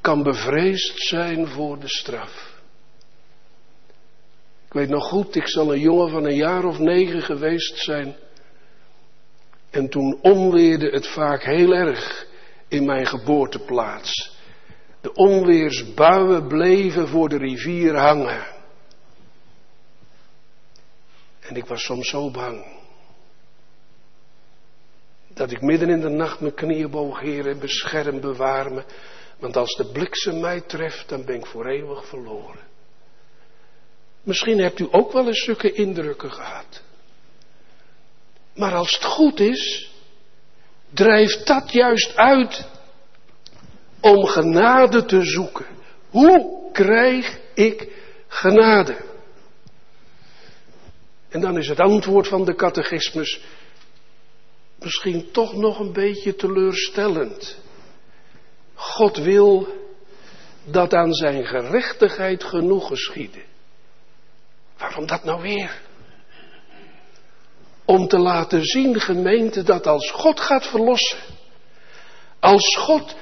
kan 0.00 0.22
bevreesd 0.22 0.98
zijn 0.98 1.46
voor 1.46 1.78
de 1.78 1.88
straf. 1.88 2.60
Ik 4.66 4.72
weet 4.72 4.88
nog 4.88 5.08
goed, 5.08 5.36
ik 5.36 5.48
zal 5.48 5.72
een 5.72 5.80
jongen 5.80 6.10
van 6.10 6.24
een 6.24 6.36
jaar 6.36 6.64
of 6.64 6.78
negen 6.78 7.22
geweest 7.22 7.78
zijn. 7.78 8.16
En 9.70 9.88
toen 9.88 10.18
onweerde 10.22 10.90
het 10.90 11.06
vaak 11.06 11.42
heel 11.42 11.72
erg 11.72 12.26
in 12.68 12.84
mijn 12.84 13.06
geboorteplaats. 13.06 14.35
De 15.06 15.14
onweersbuien 15.14 16.46
bleven 16.46 17.08
voor 17.08 17.28
de 17.28 17.36
rivier 17.36 17.96
hangen. 17.96 18.46
En 21.40 21.56
ik 21.56 21.66
was 21.66 21.84
soms 21.84 22.08
zo 22.08 22.30
bang. 22.30 22.64
Dat 25.28 25.50
ik 25.50 25.60
midden 25.60 25.88
in 25.88 26.00
de 26.00 26.08
nacht 26.08 26.40
mijn 26.40 26.54
knieën 26.54 26.90
boog, 26.90 27.20
Heer, 27.20 27.46
en 27.46 27.58
bescherm, 27.58 28.20
bewaar 28.20 28.72
me. 28.72 28.84
Want 29.38 29.56
als 29.56 29.76
de 29.76 29.90
bliksem 29.92 30.40
mij 30.40 30.60
treft, 30.60 31.08
dan 31.08 31.24
ben 31.24 31.36
ik 31.36 31.46
voor 31.46 31.66
eeuwig 31.66 32.06
verloren. 32.06 32.64
Misschien 34.22 34.58
hebt 34.58 34.78
u 34.78 34.88
ook 34.90 35.12
wel 35.12 35.26
eens 35.26 35.44
zulke 35.44 35.72
indrukken 35.72 36.32
gehad. 36.32 36.82
Maar 38.54 38.74
als 38.74 38.94
het 38.94 39.04
goed 39.04 39.40
is, 39.40 39.92
drijft 40.90 41.46
dat 41.46 41.72
juist 41.72 42.16
uit 42.16 42.74
om 44.06 44.26
genade 44.26 45.04
te 45.04 45.22
zoeken. 45.22 45.66
Hoe 46.10 46.70
krijg 46.72 47.38
ik 47.54 47.88
genade? 48.28 48.96
En 51.28 51.40
dan 51.40 51.58
is 51.58 51.68
het 51.68 51.80
antwoord 51.80 52.28
van 52.28 52.44
de 52.44 52.54
catechismus 52.54 53.40
misschien 54.78 55.30
toch 55.32 55.54
nog 55.54 55.78
een 55.78 55.92
beetje 55.92 56.34
teleurstellend. 56.34 57.58
God 58.74 59.16
wil 59.16 59.68
dat 60.64 60.94
aan 60.94 61.12
zijn 61.12 61.44
gerechtigheid 61.44 62.44
genoeg 62.44 62.88
geschieden. 62.88 63.42
Waarom 64.78 65.06
dat 65.06 65.24
nou 65.24 65.42
weer? 65.42 65.82
Om 67.84 68.08
te 68.08 68.18
laten 68.18 68.64
zien, 68.64 69.00
gemeente, 69.00 69.62
dat 69.62 69.86
als 69.86 70.10
God 70.10 70.40
gaat 70.40 70.66
verlossen, 70.66 71.18
als 72.40 72.76
God 72.76 73.16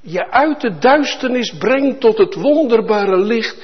je 0.00 0.30
uit 0.30 0.60
de 0.60 0.78
duisternis 0.78 1.54
brengt 1.58 2.00
tot 2.00 2.18
het 2.18 2.34
wonderbare 2.34 3.18
licht, 3.18 3.56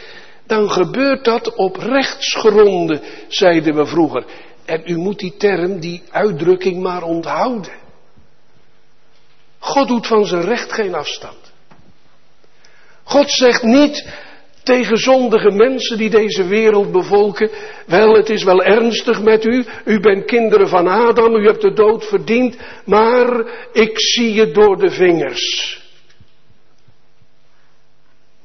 dan 0.47 0.71
gebeurt 0.71 1.25
dat 1.25 1.55
op 1.55 1.77
rechtsgronden, 1.77 3.01
zeiden 3.29 3.75
we 3.75 3.87
vroeger. 3.87 4.25
En 4.65 4.83
u 4.85 4.97
moet 4.97 5.19
die 5.19 5.37
term, 5.37 5.81
die 5.81 6.03
uitdrukking 6.11 6.83
maar 6.83 7.03
onthouden. 7.03 7.73
God 9.59 9.89
doet 9.89 10.07
van 10.07 10.27
zijn 10.27 10.43
recht 10.43 10.73
geen 10.73 10.95
afstand. 10.95 11.53
God 13.03 13.31
zegt 13.31 13.63
niet 13.63 14.09
tegen 14.63 14.97
zondige 14.97 15.51
mensen 15.51 15.99
die 15.99 16.11
deze 16.11 16.47
wereld 16.47 16.93
bevolken, 16.93 17.51
wel 17.87 18.15
het 18.15 18.31
is 18.31 18.45
wel 18.45 18.63
ernstig 18.63 19.23
met 19.23 19.45
u, 19.45 19.65
u 19.85 20.01
bent 20.01 20.25
kinderen 20.25 20.69
van 20.69 20.89
Adam, 20.89 21.35
u 21.35 21.47
hebt 21.47 21.61
de 21.61 21.73
dood 21.73 22.05
verdiend, 22.05 22.57
maar 22.85 23.47
ik 23.73 24.01
zie 24.01 24.33
je 24.33 24.51
door 24.51 24.77
de 24.77 24.91
vingers. 24.91 25.86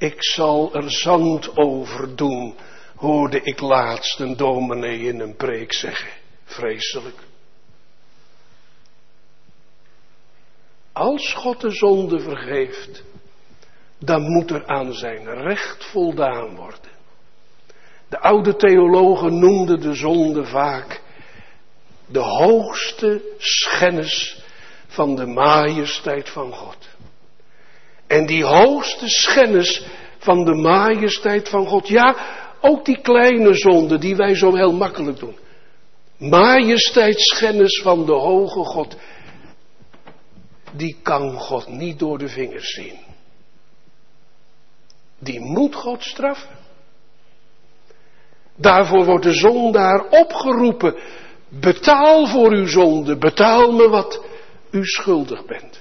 Ik 0.02 0.24
zal 0.24 0.74
er 0.74 0.92
zand 0.92 1.58
over 1.58 2.16
doen, 2.16 2.56
hoorde 2.96 3.42
ik 3.42 3.60
laatst 3.60 4.20
een 4.20 4.38
dominee 4.38 5.00
in 5.00 5.20
een 5.20 5.36
preek 5.36 5.74
zeggen. 5.74 6.10
Vreselijk. 6.44 7.18
Als 10.92 11.34
God 11.34 11.62
de 11.62 11.70
zonde 11.70 12.20
vergeeft, 12.20 13.04
dan 14.00 14.22
moet 14.22 14.52
er 14.52 14.68
aan 14.68 14.94
zijn 14.94 15.34
recht 15.34 15.86
voldaan 15.86 16.56
worden. 16.56 16.92
De 18.10 18.20
oude 18.20 18.56
theologen 18.56 19.40
noemden 19.40 19.80
de 19.82 19.94
zonde 19.94 20.46
vaak 20.46 21.02
de 22.06 22.20
hoogste 22.20 23.22
schennis 23.38 24.44
van 24.88 25.16
de 25.16 25.26
majesteit 25.26 26.30
van 26.30 26.54
God. 26.54 26.91
En 28.12 28.26
die 28.26 28.44
hoogste 28.44 29.10
schennis 29.10 29.86
van 30.18 30.46
de 30.46 30.54
majesteit 30.54 31.50
van 31.50 31.68
God, 31.68 31.88
ja, 31.88 32.16
ook 32.62 32.86
die 32.86 33.02
kleine 33.02 33.54
zonde 33.54 33.98
die 33.98 34.16
wij 34.16 34.36
zo 34.36 34.56
heel 34.56 34.74
makkelijk 34.74 35.20
doen. 35.20 35.38
Majesteitsschennis 36.18 37.82
van 37.82 38.06
de 38.06 38.14
hoge 38.14 38.64
God, 38.64 38.96
die 40.72 40.98
kan 41.04 41.34
God 41.34 41.68
niet 41.68 42.00
door 42.00 42.18
de 42.18 42.28
vingers 42.28 42.74
zien. 42.74 43.00
die 45.20 45.40
moet 45.40 45.76
God 45.76 46.04
straffen. 46.04 46.58
Daarvoor 48.56 49.06
wordt 49.06 49.24
de 49.24 49.34
zondaar 49.34 50.06
opgeroepen. 50.10 50.96
Betaal 51.50 52.28
voor 52.28 52.52
uw 52.52 52.68
zonde, 52.68 53.18
betaal 53.18 53.72
me 53.72 53.90
wat 53.90 54.22
u 54.72 54.86
schuldig 54.86 55.46
bent. 55.46 55.81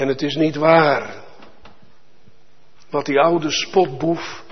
En 0.00 0.08
het 0.08 0.22
is 0.22 0.34
niet 0.34 0.56
waar 0.56 1.14
wat 2.90 3.06
die 3.06 3.20
oude 3.20 3.50
spotboef 3.50 4.44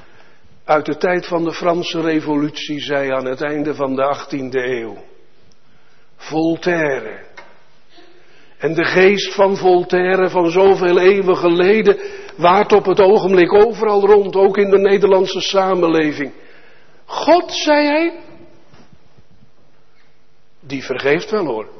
uit 0.64 0.86
de 0.86 0.96
tijd 0.96 1.26
van 1.26 1.44
de 1.44 1.52
Franse 1.52 2.00
Revolutie 2.00 2.80
zei 2.80 3.10
aan 3.10 3.24
het 3.24 3.40
einde 3.40 3.74
van 3.74 3.94
de 3.94 4.16
18e 4.16 4.50
eeuw. 4.50 4.96
Voltaire. 6.16 7.26
En 8.58 8.74
de 8.74 8.84
geest 8.84 9.34
van 9.34 9.56
Voltaire 9.56 10.28
van 10.28 10.50
zoveel 10.50 10.98
eeuwen 10.98 11.36
geleden 11.36 11.98
waart 12.36 12.72
op 12.72 12.84
het 12.84 13.00
ogenblik 13.00 13.52
overal 13.52 14.06
rond, 14.06 14.36
ook 14.36 14.56
in 14.56 14.70
de 14.70 14.78
Nederlandse 14.78 15.40
samenleving. 15.40 16.32
God, 17.04 17.52
zei 17.52 17.86
hij, 17.86 18.20
die 20.60 20.84
vergeeft 20.84 21.30
wel 21.30 21.44
hoor. 21.44 21.77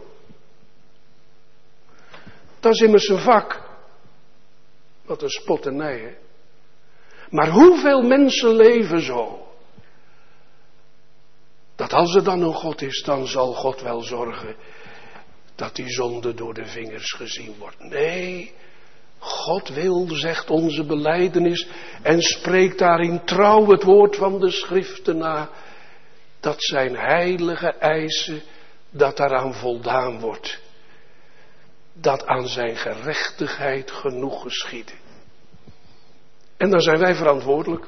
Dat 2.61 2.73
is 2.73 2.81
immers 2.81 3.09
een 3.09 3.19
vak. 3.19 3.63
Wat 5.05 5.23
een 5.23 5.31
spotternij, 5.31 5.99
hè? 5.99 6.15
Maar 7.31 7.49
hoeveel 7.49 8.03
mensen 8.03 8.57
leven 8.57 9.01
zo? 9.01 9.47
Dat 11.77 11.93
als 11.93 12.15
er 12.15 12.25
dan 12.25 12.43
een 12.43 12.55
God 12.55 12.83
is, 12.83 13.03
dan 13.03 13.27
zal 13.27 13.53
God 13.53 13.81
wel 13.81 14.03
zorgen 14.03 14.57
dat 15.55 15.77
die 15.77 15.91
zonde 15.91 16.35
door 16.35 16.55
de 16.55 16.67
vingers 16.67 17.13
gezien 17.13 17.55
wordt. 17.59 17.79
Nee, 17.79 18.53
God 19.19 19.69
wil, 19.69 20.07
zegt 20.09 20.51
onze 20.51 20.85
beleidenis, 20.85 21.69
en 22.03 22.23
spreekt 22.23 22.79
daarin 22.79 23.25
trouw 23.25 23.67
het 23.67 23.83
woord 23.83 24.17
van 24.17 24.41
de 24.41 24.51
schriften 24.51 25.19
na, 25.19 25.51
dat 26.41 26.63
zijn 26.63 26.97
heilige 26.97 27.69
eisen, 27.69 28.43
dat 28.91 29.17
daaraan 29.17 29.55
voldaan 29.55 30.21
wordt. 30.21 30.61
Dat 32.01 32.27
aan 32.27 32.49
zijn 32.49 32.77
gerechtigheid 32.77 33.91
genoeg 33.91 34.43
geschieden. 34.43 34.95
En 36.57 36.71
dan 36.71 36.81
zijn 36.81 36.99
wij 36.99 37.15
verantwoordelijk. 37.15 37.87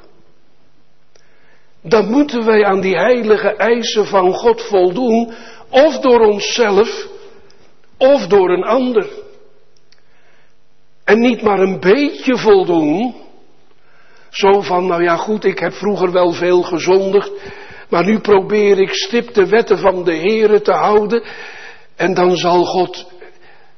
Dan 1.83 2.11
moeten 2.11 2.45
wij 2.45 2.65
aan 2.65 2.81
die 2.81 2.97
heilige 2.97 3.57
eisen 3.57 4.07
van 4.07 4.33
God 4.33 4.63
voldoen, 4.63 5.35
of 5.69 5.99
door 5.99 6.21
onszelf, 6.21 7.07
of 7.97 8.27
door 8.27 8.51
een 8.51 8.65
ander. 8.65 9.09
En 11.05 11.19
niet 11.19 11.43
maar 11.43 11.59
een 11.59 11.81
beetje 11.81 12.37
voldoen. 12.37 13.15
Zo 14.31 14.61
van, 14.61 14.87
nou 14.87 15.03
ja 15.03 15.17
goed, 15.17 15.45
ik 15.45 15.59
heb 15.59 15.73
vroeger 15.73 16.13
wel 16.13 16.33
veel 16.33 16.63
gezondigd, 16.63 17.31
maar 17.89 18.05
nu 18.05 18.21
probeer 18.21 18.79
ik 18.79 18.95
stip 18.95 19.35
de 19.35 19.47
wetten 19.47 19.79
van 19.79 20.05
de 20.05 20.17
Here 20.17 20.61
te 20.61 20.73
houden. 20.73 21.23
En 21.97 22.15
dan 22.15 22.37
zal 22.37 22.65
God 22.65 23.07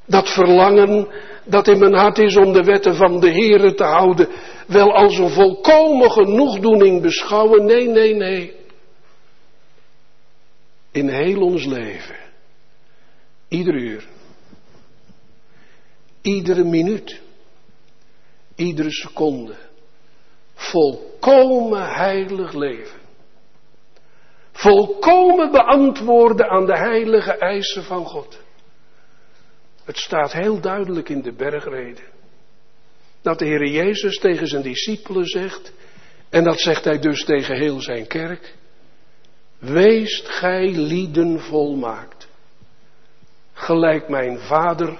dat 0.07 0.29
verlangen 0.29 1.09
dat 1.45 1.69
in 1.69 1.79
mijn 1.79 1.95
hart 1.95 2.19
is 2.19 2.37
om 2.37 2.53
de 2.53 2.63
wetten 2.63 2.95
van 2.95 3.21
de 3.21 3.33
Here 3.33 3.75
te 3.75 3.85
houden, 3.85 4.29
wel 4.67 4.93
als 4.95 5.19
een 5.19 5.31
volkomen 5.31 6.11
genoegdoening 6.11 7.03
beschouwen. 7.03 7.65
Nee, 7.65 7.89
nee, 7.89 8.15
nee. 8.15 8.55
In 10.91 11.09
heel 11.09 11.41
ons 11.41 11.65
leven. 11.65 12.17
Ieder 13.49 13.75
uur. 13.75 14.05
Iedere 16.23 16.65
minuut. 16.65 17.21
Iedere 18.57 18.91
seconde. 18.91 19.55
Volkomen 20.55 21.95
heilig 21.95 22.53
leven. 22.53 23.01
Volkomen 24.53 25.51
beantwoorden 25.51 26.49
aan 26.49 26.67
de 26.67 26.77
heilige 26.77 27.33
eisen 27.33 27.85
van 27.85 28.05
God. 28.05 28.42
Het 29.85 29.97
staat 29.97 30.33
heel 30.33 30.61
duidelijk 30.61 31.09
in 31.09 31.23
de 31.23 31.33
bergreden. 31.33 32.05
Dat 33.23 33.39
de 33.39 33.45
Heer 33.45 33.67
Jezus 33.67 34.19
tegen 34.19 34.47
zijn 34.47 34.63
discipelen 34.63 35.27
zegt, 35.27 35.73
en 36.29 36.45
dat 36.45 36.61
zegt 36.61 36.85
hij 36.85 36.99
dus 36.99 37.25
tegen 37.25 37.57
heel 37.57 37.81
zijn 37.81 38.07
kerk, 38.07 38.55
weest 39.59 40.29
gij 40.29 40.71
lieden 40.71 41.41
volmaakt, 41.41 42.29
gelijk 43.53 44.09
mijn 44.09 44.39
Vader 44.39 44.99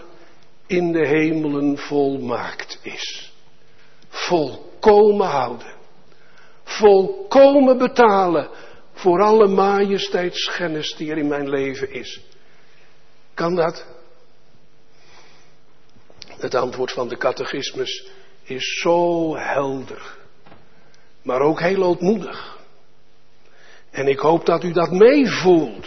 in 0.67 0.93
de 0.93 1.07
hemelen 1.07 1.79
volmaakt 1.79 2.79
is. 2.83 3.33
Volkomen 4.09 5.27
houden, 5.27 5.75
volkomen 6.65 7.79
betalen 7.79 8.49
voor 8.93 9.23
alle 9.23 9.49
majesteitsschennis 9.49 10.95
die 10.97 11.11
er 11.11 11.19
in 11.19 11.29
mijn 11.29 11.49
leven 11.49 11.93
is. 11.93 12.21
Kan 13.35 13.55
dat? 13.55 13.87
Het 16.39 16.55
antwoord 16.55 16.93
van 16.93 17.09
de 17.09 17.17
catechismus 17.17 18.07
is 18.43 18.81
zo 18.81 19.37
helder, 19.37 20.17
maar 21.23 21.41
ook 21.41 21.61
heel 21.61 21.83
ootmoedig. 21.83 22.59
En 23.91 24.09
ik 24.09 24.19
hoop 24.19 24.47
dat 24.47 24.65
u 24.65 24.73
dat 24.73 24.91
meevoelt. 24.91 25.87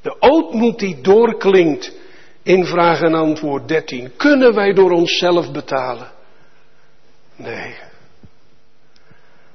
De 0.00 0.16
ootmoed 0.20 0.78
die 0.78 1.00
doorklinkt 1.00 1.92
in 2.42 2.64
vraag 2.64 3.00
en 3.00 3.14
antwoord 3.14 3.68
13. 3.68 4.16
Kunnen 4.16 4.54
wij 4.54 4.72
door 4.72 4.90
onszelf 4.90 5.52
betalen? 5.52 6.12
Nee. 7.36 7.74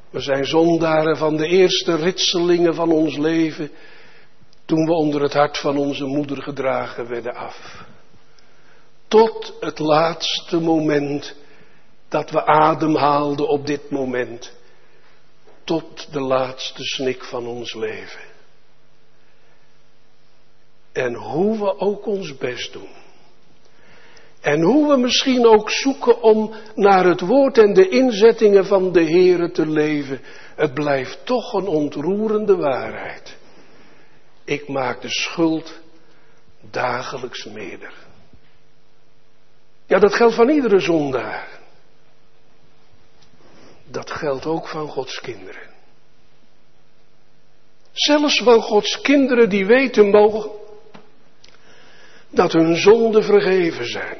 We 0.09 0.19
zijn 0.19 0.45
zondaren 0.45 1.17
van 1.17 1.37
de 1.37 1.47
eerste 1.47 1.95
ritselingen 1.95 2.75
van 2.75 2.91
ons 2.91 3.17
leven 3.17 3.71
toen 4.65 4.85
we 4.85 4.93
onder 4.93 5.21
het 5.21 5.33
hart 5.33 5.57
van 5.57 5.77
onze 5.77 6.05
moeder 6.05 6.41
gedragen 6.41 7.07
werden 7.07 7.35
af 7.35 7.87
tot 9.09 9.53
het 9.59 9.79
laatste 9.79 10.59
moment 10.59 11.35
dat 12.07 12.29
we 12.29 12.45
ademhaalden 12.45 13.47
op 13.47 13.65
dit 13.65 13.89
moment. 13.89 14.53
Tot 15.63 16.11
de 16.11 16.21
laatste 16.21 16.83
snik 16.83 17.23
van 17.23 17.47
ons 17.47 17.73
leven. 17.73 18.21
En 20.91 21.13
hoe 21.13 21.57
we 21.57 21.79
ook 21.79 22.05
ons 22.05 22.37
best 22.37 22.73
doen. 22.73 22.89
En 24.41 24.61
hoe 24.61 24.87
we 24.87 24.97
misschien 24.97 25.45
ook 25.45 25.71
zoeken 25.71 26.21
om 26.21 26.53
naar 26.75 27.05
het 27.05 27.21
woord 27.21 27.57
en 27.57 27.73
de 27.73 27.89
inzettingen 27.89 28.65
van 28.65 28.91
de 28.91 29.03
Here 29.03 29.51
te 29.51 29.67
leven. 29.67 30.21
Het 30.55 30.73
blijft 30.73 31.25
toch 31.25 31.53
een 31.53 31.67
ontroerende 31.67 32.55
waarheid. 32.55 33.37
Ik 34.45 34.67
maak 34.67 35.01
de 35.01 35.09
schuld 35.09 35.79
dagelijks 36.71 37.45
meerder. 37.45 38.08
Ja, 39.89 39.99
dat 39.99 40.13
geldt 40.13 40.35
van 40.35 40.49
iedere 40.49 40.79
zondaar. 40.79 41.59
Dat 43.85 44.11
geldt 44.11 44.45
ook 44.45 44.67
van 44.67 44.87
Gods 44.87 45.19
kinderen. 45.19 45.69
Zelfs 47.91 48.41
van 48.43 48.61
Gods 48.61 49.01
kinderen 49.01 49.49
die 49.49 49.65
weten 49.65 50.09
mogen 50.09 50.51
dat 52.29 52.51
hun 52.51 52.75
zonden 52.75 53.23
vergeven 53.23 53.85
zijn. 53.85 54.17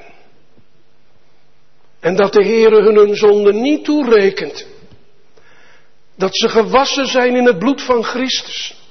En 1.99 2.15
dat 2.15 2.34
de 2.34 2.43
Heere 2.43 2.82
hun 2.84 2.95
hun 2.95 3.15
zonden 3.15 3.62
niet 3.62 3.86
toerekent. 3.86 4.67
Dat 6.15 6.38
ze 6.38 6.49
gewassen 6.49 7.08
zijn 7.08 7.36
in 7.36 7.45
het 7.45 7.60
bloed 7.60 7.82
van 7.82 8.03
Christus. 8.03 8.84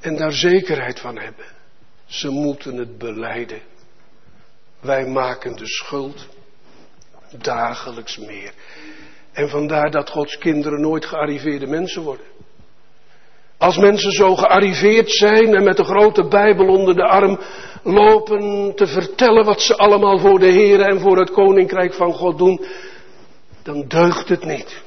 En 0.00 0.16
daar 0.16 0.32
zekerheid 0.32 1.00
van 1.00 1.18
hebben. 1.18 1.46
Ze 2.06 2.28
moeten 2.28 2.76
het 2.76 2.98
beleiden. 2.98 3.76
Wij 4.80 5.06
maken 5.06 5.56
de 5.56 5.66
schuld 5.66 6.26
dagelijks 7.38 8.18
meer. 8.18 8.52
En 9.32 9.48
vandaar 9.48 9.90
dat 9.90 10.10
Gods 10.10 10.38
kinderen 10.38 10.80
nooit 10.80 11.04
gearriveerde 11.04 11.66
mensen 11.66 12.02
worden. 12.02 12.26
Als 13.58 13.76
mensen 13.76 14.12
zo 14.12 14.34
gearriveerd 14.36 15.10
zijn 15.10 15.54
en 15.54 15.64
met 15.64 15.78
een 15.78 15.84
grote 15.84 16.28
Bijbel 16.28 16.66
onder 16.66 16.94
de 16.94 17.02
arm 17.02 17.40
lopen 17.82 18.72
te 18.74 18.86
vertellen 18.86 19.44
wat 19.44 19.60
ze 19.60 19.76
allemaal 19.76 20.18
voor 20.18 20.38
de 20.38 20.46
Heer 20.46 20.80
en 20.80 21.00
voor 21.00 21.18
het 21.18 21.30
Koninkrijk 21.30 21.94
van 21.94 22.12
God 22.12 22.38
doen, 22.38 22.64
dan 23.62 23.88
deugt 23.88 24.28
het 24.28 24.44
niet. 24.44 24.82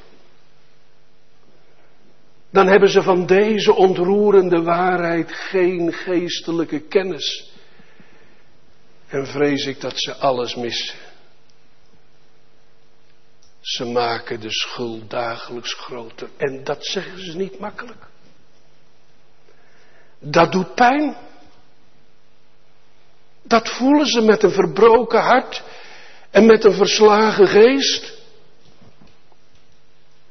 Dan 2.50 2.66
hebben 2.66 2.88
ze 2.88 3.02
van 3.02 3.26
deze 3.26 3.74
ontroerende 3.74 4.62
waarheid 4.62 5.32
geen 5.32 5.92
geestelijke 5.92 6.80
kennis. 6.80 7.51
En 9.12 9.26
vrees 9.26 9.66
ik 9.66 9.80
dat 9.80 9.92
ze 9.96 10.14
alles 10.14 10.54
missen. 10.54 10.98
Ze 13.60 13.84
maken 13.84 14.40
de 14.40 14.50
schuld 14.50 15.10
dagelijks 15.10 15.74
groter. 15.74 16.28
En 16.36 16.64
dat 16.64 16.86
zeggen 16.86 17.24
ze 17.24 17.36
niet 17.36 17.58
makkelijk. 17.58 18.06
Dat 20.18 20.52
doet 20.52 20.74
pijn. 20.74 21.16
Dat 23.42 23.68
voelen 23.68 24.06
ze 24.06 24.20
met 24.20 24.42
een 24.42 24.50
verbroken 24.50 25.20
hart 25.20 25.62
en 26.30 26.46
met 26.46 26.64
een 26.64 26.74
verslagen 26.74 27.46
geest. 27.48 28.18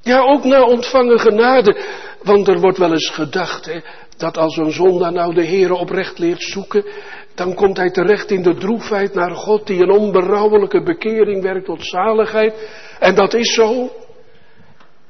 Ja, 0.02 0.20
ook 0.20 0.44
na 0.44 0.64
ontvangen 0.64 1.20
genade. 1.20 1.86
Want 2.24 2.48
er 2.48 2.60
wordt 2.60 2.78
wel 2.78 2.92
eens 2.92 3.10
gedacht 3.10 3.66
hè, 3.66 3.80
dat 4.18 4.38
als 4.38 4.58
een 4.58 4.72
zondaar 4.72 5.12
nou 5.12 5.34
de 5.34 5.44
Heer 5.44 5.72
oprecht 5.72 6.20
leert 6.20 6.42
zoeken, 6.44 6.86
dan 7.36 7.54
komt 7.54 7.78
hij 7.78 7.92
terecht 7.92 8.32
in 8.32 8.42
de 8.42 8.56
droefheid 8.56 9.14
naar 9.14 9.32
God 9.32 9.68
die 9.68 9.82
een 9.82 9.92
onberouwelijke 9.92 10.84
bekering 10.84 11.42
werkt 11.42 11.66
tot 11.66 11.86
zaligheid. 11.86 12.54
En 13.00 13.16
dat 13.16 13.34
is 13.34 13.54
zo. 13.54 13.90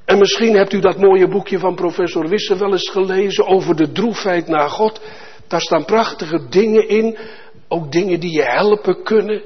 En 0.05 0.17
misschien 0.17 0.55
hebt 0.55 0.73
u 0.73 0.79
dat 0.79 0.97
mooie 0.97 1.27
boekje 1.27 1.59
van 1.59 1.75
professor 1.75 2.27
Wisse 2.29 2.57
wel 2.57 2.71
eens 2.71 2.89
gelezen 2.89 3.47
over 3.47 3.75
de 3.75 3.91
droefheid 3.91 4.47
naar 4.47 4.69
God. 4.69 5.01
Daar 5.47 5.61
staan 5.61 5.85
prachtige 5.85 6.47
dingen 6.49 6.87
in, 6.87 7.17
ook 7.67 7.91
dingen 7.91 8.19
die 8.19 8.33
je 8.33 8.43
helpen 8.43 9.03
kunnen 9.03 9.43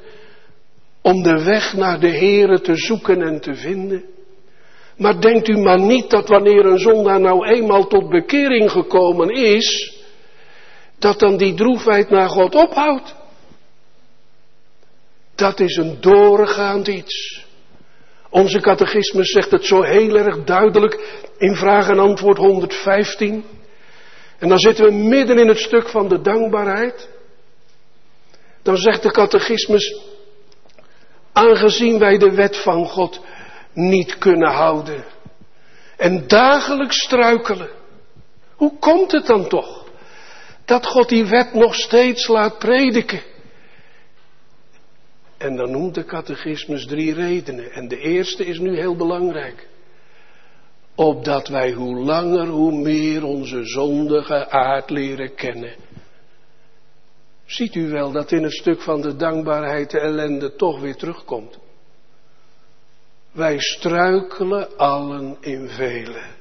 om 1.01 1.23
de 1.23 1.43
weg 1.43 1.73
naar 1.73 1.99
de 1.99 2.11
Here 2.11 2.61
te 2.61 2.75
zoeken 2.75 3.21
en 3.21 3.41
te 3.41 3.55
vinden. 3.55 4.14
Maar 4.97 5.21
denkt 5.21 5.47
u 5.47 5.57
maar 5.57 5.79
niet 5.79 6.09
dat 6.09 6.27
wanneer 6.27 6.65
een 6.65 6.79
zondaar 6.79 7.19
nou 7.19 7.47
eenmaal 7.47 7.87
tot 7.87 8.09
bekering 8.09 8.71
gekomen 8.71 9.29
is, 9.29 9.99
dat 10.99 11.19
dan 11.19 11.37
die 11.37 11.53
droefheid 11.53 12.09
naar 12.09 12.29
God 12.29 12.55
ophoudt. 12.55 13.15
Dat 15.35 15.59
is 15.59 15.75
een 15.75 15.97
doorgaand 16.01 16.87
iets. 16.87 17.43
Onze 18.29 18.59
catechismus 18.59 19.31
zegt 19.31 19.51
het 19.51 19.65
zo 19.65 19.81
heel 19.81 20.15
erg 20.15 20.43
duidelijk 20.43 21.23
in 21.37 21.55
vraag 21.55 21.89
en 21.89 21.99
antwoord 21.99 22.37
115. 22.37 23.45
En 24.39 24.49
dan 24.49 24.59
zitten 24.59 24.85
we 24.85 24.91
midden 24.91 25.37
in 25.37 25.47
het 25.47 25.57
stuk 25.57 25.89
van 25.89 26.07
de 26.07 26.21
dankbaarheid. 26.21 27.09
Dan 28.61 28.77
zegt 28.77 29.03
de 29.03 29.11
catechismus, 29.11 29.99
aangezien 31.33 31.99
wij 31.99 32.17
de 32.17 32.31
wet 32.31 32.57
van 32.57 32.85
God 32.85 33.21
niet 33.75 34.17
kunnen 34.17 34.51
houden 34.51 35.03
en 35.97 36.27
dagelijks 36.27 37.03
struikelen, 37.03 37.69
hoe 38.55 38.79
komt 38.79 39.11
het 39.11 39.25
dan 39.25 39.47
toch 39.47 39.83
dat 40.65 40.85
God 40.85 41.09
die 41.09 41.25
wet 41.25 41.53
nog 41.53 41.75
steeds 41.75 42.27
laat 42.27 42.57
prediken? 42.57 43.21
En 45.37 45.55
dan 45.55 45.71
noemt 45.71 45.95
de 45.95 46.05
catechismus 46.05 46.85
drie 46.85 47.13
redenen. 47.13 47.71
En 47.71 47.87
de 47.87 47.97
eerste 47.97 48.45
is 48.45 48.59
nu 48.59 48.77
heel 48.77 48.95
belangrijk. 48.95 49.67
Opdat 50.95 51.47
wij 51.47 51.71
hoe 51.71 51.95
langer 51.95 52.47
hoe 52.47 52.71
meer 52.71 53.23
onze 53.23 53.63
zondige 53.63 54.49
aard 54.49 54.89
leren 54.89 55.35
kennen. 55.35 55.75
Ziet 57.45 57.75
u 57.75 57.89
wel 57.89 58.11
dat 58.11 58.31
in 58.31 58.43
het 58.43 58.53
stuk 58.53 58.81
van 58.81 59.01
de 59.01 59.15
dankbaarheid 59.15 59.91
de 59.91 59.99
ellende 59.99 60.55
toch 60.55 60.79
weer 60.79 60.95
terugkomt. 60.95 61.57
Wij 63.35 63.59
struikelen 63.59 64.77
allen 64.77 65.37
in 65.39 65.69
velen. 65.69 66.35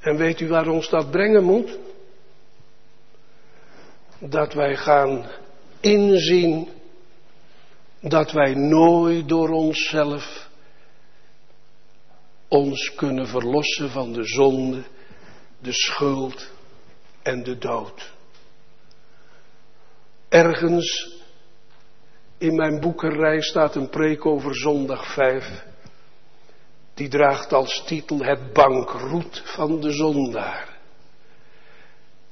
En 0.00 0.16
weet 0.16 0.40
u 0.40 0.48
waar 0.48 0.68
ons 0.68 0.88
dat 0.88 1.10
brengen 1.10 1.44
moet? 1.44 1.78
Dat 4.18 4.52
wij 4.52 4.76
gaan 4.76 5.26
inzien 5.80 6.68
dat 8.00 8.32
wij 8.32 8.54
nooit 8.54 9.28
door 9.28 9.48
onszelf 9.48 10.48
ons 12.48 12.94
kunnen 12.94 13.26
verlossen 13.26 13.90
van 13.90 14.12
de 14.12 14.24
zonde, 14.24 14.82
de 15.58 15.72
schuld 15.72 16.50
en 17.22 17.42
de 17.42 17.58
dood. 17.58 18.12
Ergens 20.28 21.19
in 22.40 22.54
mijn 22.54 22.80
boekenrij 22.80 23.40
staat 23.40 23.74
een 23.74 23.88
preek 23.88 24.26
over 24.26 24.54
zondag 24.54 25.12
5. 25.12 25.64
Die 26.94 27.08
draagt 27.08 27.52
als 27.52 27.84
titel 27.86 28.24
het 28.24 28.52
bankroet 28.52 29.42
van 29.44 29.80
de 29.80 29.92
zondaar. 29.92 30.78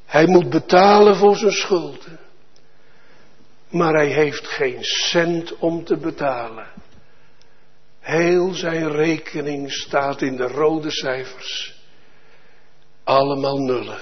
Hij 0.05 0.27
moet 0.27 0.51
betalen 0.51 1.17
voor 1.17 1.37
zijn 1.37 1.53
schulden. 1.53 2.19
Maar 3.69 3.93
hij 3.93 4.09
heeft 4.09 4.47
geen 4.47 4.79
cent 4.83 5.59
om 5.59 5.85
te 5.85 5.97
betalen. 5.97 6.67
Heel 8.01 8.55
zijn 8.55 8.91
rekening 8.91 9.73
staat 9.73 10.23
in 10.23 10.37
de 10.37 10.47
rode 10.47 10.91
cijfers. 10.91 11.75
Allemaal 13.05 13.57
nullen. 13.57 14.01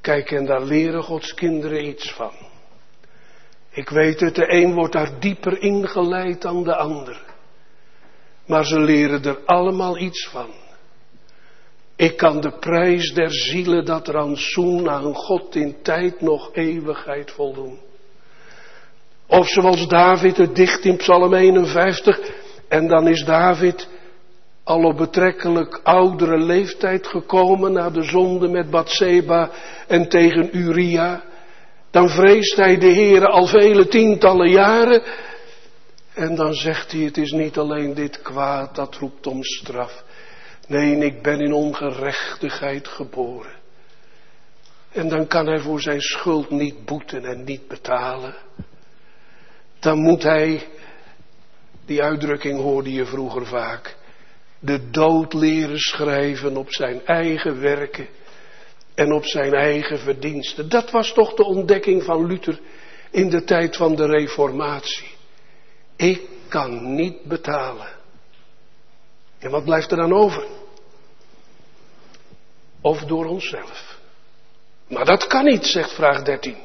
Kijk, 0.00 0.30
en 0.30 0.46
daar 0.46 0.62
leren 0.62 1.02
Gods 1.02 1.34
kinderen 1.34 1.84
iets 1.84 2.12
van. 2.12 2.43
Ik 3.74 3.88
weet 3.88 4.20
het, 4.20 4.34
de 4.34 4.52
een 4.52 4.74
wordt 4.74 4.92
daar 4.92 5.20
dieper 5.20 5.60
ingeleid 5.62 6.42
dan 6.42 6.64
de 6.64 6.76
ander. 6.76 7.20
Maar 8.46 8.64
ze 8.64 8.80
leren 8.80 9.24
er 9.24 9.38
allemaal 9.44 9.98
iets 9.98 10.28
van. 10.28 10.50
Ik 11.96 12.16
kan 12.16 12.40
de 12.40 12.58
prijs 12.58 13.12
der 13.12 13.32
zielen 13.32 13.84
dat 13.84 14.08
rantsoen 14.08 14.90
aan 14.90 15.14
God 15.14 15.54
in 15.54 15.76
tijd 15.82 16.20
nog 16.20 16.50
eeuwigheid 16.52 17.30
voldoen. 17.30 17.78
Of 19.26 19.48
zoals 19.48 19.88
David 19.88 20.36
het 20.36 20.54
dicht 20.54 20.84
in 20.84 20.96
Psalm 20.96 21.34
51. 21.34 22.20
En 22.68 22.88
dan 22.88 23.08
is 23.08 23.24
David 23.24 23.88
al 24.64 24.84
op 24.84 24.96
betrekkelijk 24.96 25.80
oudere 25.82 26.38
leeftijd 26.38 27.06
gekomen 27.06 27.72
na 27.72 27.90
de 27.90 28.02
zonde 28.02 28.48
met 28.48 28.70
Bathseba 28.70 29.50
en 29.88 30.08
tegen 30.08 30.56
Uria. 30.56 31.22
Dan 31.94 32.08
vreest 32.08 32.56
hij 32.56 32.78
de 32.78 32.86
Heer 32.86 33.26
al 33.26 33.46
vele 33.46 33.88
tientallen 33.88 34.50
jaren. 34.50 35.02
En 36.14 36.34
dan 36.34 36.54
zegt 36.54 36.92
hij, 36.92 37.00
het 37.00 37.16
is 37.16 37.30
niet 37.30 37.58
alleen 37.58 37.94
dit 37.94 38.22
kwaad 38.22 38.74
dat 38.74 38.94
roept 38.94 39.26
om 39.26 39.44
straf. 39.44 40.04
Nee, 40.68 40.96
ik 40.96 41.22
ben 41.22 41.40
in 41.40 41.52
ongerechtigheid 41.52 42.88
geboren. 42.88 43.54
En 44.92 45.08
dan 45.08 45.26
kan 45.26 45.46
hij 45.46 45.58
voor 45.58 45.80
zijn 45.80 46.00
schuld 46.00 46.50
niet 46.50 46.84
boeten 46.84 47.24
en 47.24 47.44
niet 47.44 47.68
betalen. 47.68 48.34
Dan 49.78 49.98
moet 49.98 50.22
hij, 50.22 50.68
die 51.84 52.02
uitdrukking 52.02 52.60
hoorde 52.60 52.92
je 52.92 53.06
vroeger 53.06 53.46
vaak, 53.46 53.96
de 54.58 54.90
dood 54.90 55.32
leren 55.32 55.78
schrijven 55.78 56.56
op 56.56 56.72
zijn 56.72 57.06
eigen 57.06 57.60
werken 57.60 58.08
en 58.94 59.12
op 59.12 59.24
zijn 59.24 59.54
eigen 59.54 59.98
verdiensten. 59.98 60.68
Dat 60.68 60.90
was 60.90 61.12
toch 61.12 61.34
de 61.34 61.44
ontdekking 61.44 62.02
van 62.02 62.26
Luther 62.26 62.60
in 63.10 63.30
de 63.30 63.44
tijd 63.44 63.76
van 63.76 63.94
de 63.94 64.06
Reformatie. 64.06 65.08
Ik 65.96 66.20
kan 66.48 66.94
niet 66.94 67.24
betalen. 67.24 67.88
En 69.38 69.50
wat 69.50 69.64
blijft 69.64 69.90
er 69.90 69.96
dan 69.96 70.12
over? 70.12 70.46
Of 72.80 73.04
door 73.04 73.26
onszelf. 73.26 73.98
Maar 74.88 75.04
dat 75.04 75.26
kan 75.26 75.44
niet, 75.44 75.66
zegt 75.66 75.92
vraag 75.92 76.22
13. 76.22 76.56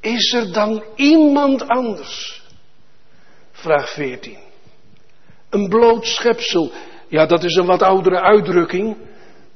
Is 0.00 0.32
er 0.32 0.52
dan 0.52 0.84
iemand 0.94 1.68
anders? 1.68 2.42
Vraag 3.52 3.90
14. 3.90 4.38
Een 5.50 5.68
bloot 5.68 6.06
schepsel. 6.06 6.72
Ja, 7.08 7.26
dat 7.26 7.44
is 7.44 7.54
een 7.54 7.66
wat 7.66 7.82
oudere 7.82 8.20
uitdrukking. 8.20 8.96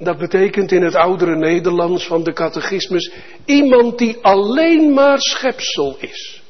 Dat 0.02 0.18
betekent 0.18 0.72
in 0.72 0.82
het 0.82 0.94
oudere 0.94 1.36
Nederlands 1.36 2.06
van 2.06 2.22
de 2.22 2.32
catechismus 2.32 3.12
iemand 3.44 3.98
die 3.98 4.18
alleen 4.22 4.92
maar 4.92 5.20
schepsel 5.20 5.96
is. 5.98 6.42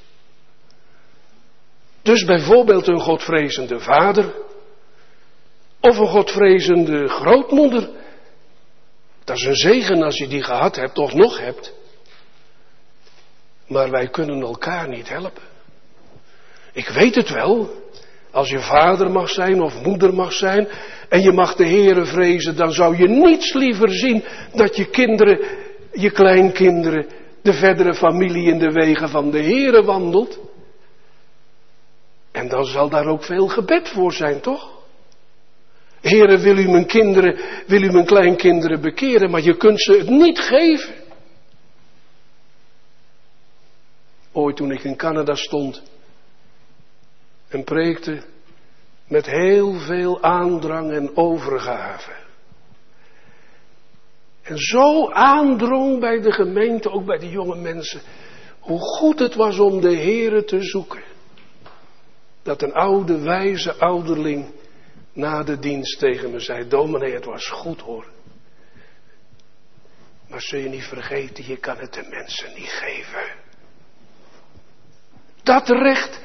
Dus 2.02 2.24
bijvoorbeeld 2.24 2.86
een 2.86 3.00
godvrezende 3.00 3.80
vader 3.80 4.34
of 5.80 5.98
een 5.98 6.06
godvrezende 6.06 7.08
grootmoeder. 7.08 7.90
Dat 9.24 9.36
is 9.36 9.44
een 9.44 9.56
zegen 9.56 10.02
als 10.02 10.18
je 10.18 10.28
die 10.28 10.42
gehad 10.42 10.76
hebt 10.76 10.98
of 10.98 11.12
nog 11.12 11.38
hebt. 11.38 11.74
Maar 13.66 13.90
wij 13.90 14.08
kunnen 14.08 14.40
elkaar 14.40 14.88
niet 14.88 15.08
helpen. 15.08 15.42
Ik 16.72 16.88
weet 16.88 17.14
het 17.14 17.30
wel. 17.30 17.81
Als 18.32 18.48
je 18.50 18.60
vader 18.60 19.10
mag 19.10 19.28
zijn 19.28 19.62
of 19.62 19.82
moeder 19.82 20.14
mag 20.14 20.32
zijn 20.32 20.68
en 21.08 21.20
je 21.20 21.32
mag 21.32 21.54
de 21.54 21.66
Heere 21.66 22.04
vrezen, 22.04 22.56
dan 22.56 22.72
zou 22.72 22.96
je 22.96 23.08
niets 23.08 23.52
liever 23.52 23.90
zien 23.90 24.24
dat 24.54 24.76
je 24.76 24.90
kinderen, 24.90 25.38
je 25.92 26.10
kleinkinderen, 26.10 27.06
de 27.42 27.52
verdere 27.52 27.94
familie 27.94 28.50
in 28.50 28.58
de 28.58 28.70
wegen 28.70 29.08
van 29.08 29.30
de 29.30 29.42
Heere 29.42 29.82
wandelt. 29.82 30.38
En 32.30 32.48
dan 32.48 32.64
zal 32.64 32.88
daar 32.88 33.06
ook 33.06 33.24
veel 33.24 33.48
gebed 33.48 33.88
voor 33.88 34.12
zijn, 34.12 34.40
toch? 34.40 34.70
Heere, 36.00 36.38
wil 36.38 36.56
u 36.56 36.70
mijn 36.70 36.86
kinderen, 36.86 37.40
wil 37.66 37.82
u 37.82 37.90
mijn 37.90 38.06
kleinkinderen 38.06 38.80
bekeren, 38.80 39.30
maar 39.30 39.42
je 39.42 39.56
kunt 39.56 39.82
ze 39.82 39.92
het 39.92 40.08
niet 40.08 40.38
geven. 40.38 40.94
Ooit 44.32 44.56
toen 44.56 44.70
ik 44.70 44.84
in 44.84 44.96
Canada 44.96 45.34
stond 45.34 45.91
en 47.52 47.64
preekte 47.64 48.22
met 49.08 49.26
heel 49.26 49.72
veel 49.72 50.22
aandrang 50.22 50.92
en 50.92 51.16
overgave. 51.16 52.12
En 54.42 54.58
zo 54.58 55.10
aandrong 55.10 56.00
bij 56.00 56.20
de 56.20 56.32
gemeente, 56.32 56.90
ook 56.90 57.04
bij 57.04 57.18
de 57.18 57.28
jonge 57.28 57.56
mensen, 57.56 58.00
hoe 58.60 58.80
goed 58.80 59.18
het 59.18 59.34
was 59.34 59.58
om 59.58 59.80
de 59.80 59.96
Heere 59.96 60.44
te 60.44 60.62
zoeken. 60.62 61.02
dat 62.42 62.62
een 62.62 62.72
oude, 62.72 63.20
wijze 63.20 63.74
ouderling 63.74 64.54
na 65.12 65.42
de 65.42 65.58
dienst 65.58 65.98
tegen 65.98 66.30
me 66.30 66.40
zei: 66.40 66.68
Dominee, 66.68 67.12
het 67.14 67.24
was 67.24 67.48
goed 67.48 67.80
hoor. 67.80 68.06
Maar 70.28 70.40
zul 70.40 70.58
je 70.58 70.68
niet 70.68 70.84
vergeten, 70.84 71.46
je 71.46 71.56
kan 71.56 71.78
het 71.78 71.92
de 71.92 72.06
mensen 72.10 72.54
niet 72.54 72.70
geven. 72.70 73.40
Dat 75.42 75.68
recht, 75.68 76.20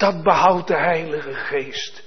dat 0.00 0.22
behoudt 0.22 0.66
de 0.66 0.76
Heilige 0.76 1.34
Geest 1.34 2.02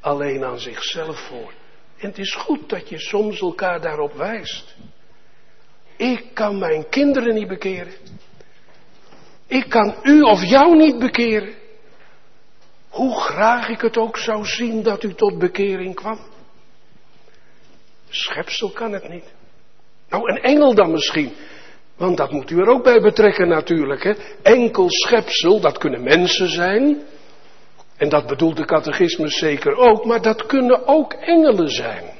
alleen 0.00 0.44
aan 0.44 0.58
zichzelf 0.58 1.18
voor. 1.18 1.52
En 1.96 2.08
het 2.08 2.18
is 2.18 2.34
goed 2.34 2.68
dat 2.68 2.88
je 2.88 2.98
soms 2.98 3.40
elkaar 3.40 3.80
daarop 3.80 4.12
wijst. 4.12 4.76
Ik 5.96 6.24
kan 6.32 6.58
mijn 6.58 6.88
kinderen 6.88 7.34
niet 7.34 7.48
bekeren. 7.48 7.92
Ik 9.46 9.68
kan 9.68 9.94
u 10.02 10.20
of 10.20 10.44
jou 10.44 10.76
niet 10.76 10.98
bekeren. 10.98 11.54
Hoe 12.88 13.20
graag 13.20 13.68
ik 13.68 13.80
het 13.80 13.96
ook 13.96 14.18
zou 14.18 14.44
zien 14.44 14.82
dat 14.82 15.02
u 15.02 15.14
tot 15.14 15.38
bekering 15.38 15.94
kwam. 15.94 16.18
Schepsel 18.08 18.70
kan 18.70 18.92
het 18.92 19.08
niet. 19.08 19.34
Nou, 20.08 20.30
een 20.30 20.42
engel 20.42 20.74
dan 20.74 20.90
misschien. 20.90 21.32
Want 21.96 22.16
dat 22.16 22.30
moet 22.30 22.50
u 22.50 22.58
er 22.58 22.68
ook 22.68 22.84
bij 22.84 23.00
betrekken 23.00 23.48
natuurlijk. 23.48 24.02
Hè? 24.02 24.12
Enkel 24.42 24.90
schepsel, 24.90 25.60
dat 25.60 25.78
kunnen 25.78 26.02
mensen 26.02 26.48
zijn. 26.48 27.02
En 27.96 28.08
dat 28.08 28.26
bedoelt 28.26 28.56
de 28.56 28.64
catechismus 28.64 29.38
zeker 29.38 29.76
ook. 29.76 30.04
Maar 30.04 30.22
dat 30.22 30.46
kunnen 30.46 30.86
ook 30.86 31.12
engelen 31.12 31.68
zijn. 31.68 32.14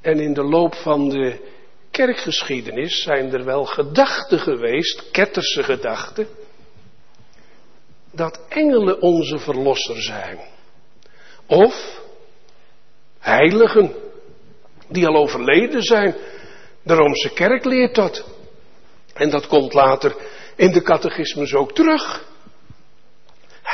En 0.00 0.20
in 0.20 0.32
de 0.32 0.44
loop 0.44 0.74
van 0.74 1.08
de 1.08 1.48
kerkgeschiedenis 1.90 3.02
zijn 3.02 3.32
er 3.32 3.44
wel 3.44 3.64
gedachten 3.64 4.38
geweest, 4.38 5.10
ketterse 5.10 5.62
gedachten, 5.62 6.26
dat 8.12 8.40
engelen 8.48 9.00
onze 9.00 9.38
verlosser 9.38 10.02
zijn. 10.02 10.38
Of 11.46 12.00
heiligen 13.18 13.94
die 14.88 15.06
al 15.06 15.16
overleden 15.16 15.82
zijn. 15.82 16.16
De 16.82 16.94
Roomse 16.94 17.32
kerk 17.32 17.64
leert 17.64 17.94
dat. 17.94 18.24
En 19.14 19.30
dat 19.30 19.46
komt 19.46 19.72
later 19.72 20.16
in 20.56 20.72
de 20.72 20.82
catechismus 20.82 21.54
ook 21.54 21.72
terug. 21.72 22.28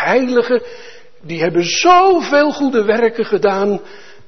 Heiligen, 0.05 0.63
die 1.23 1.41
hebben 1.41 1.65
zoveel 1.65 2.53
goede 2.53 2.85
werken 2.85 3.25
gedaan, 3.25 3.81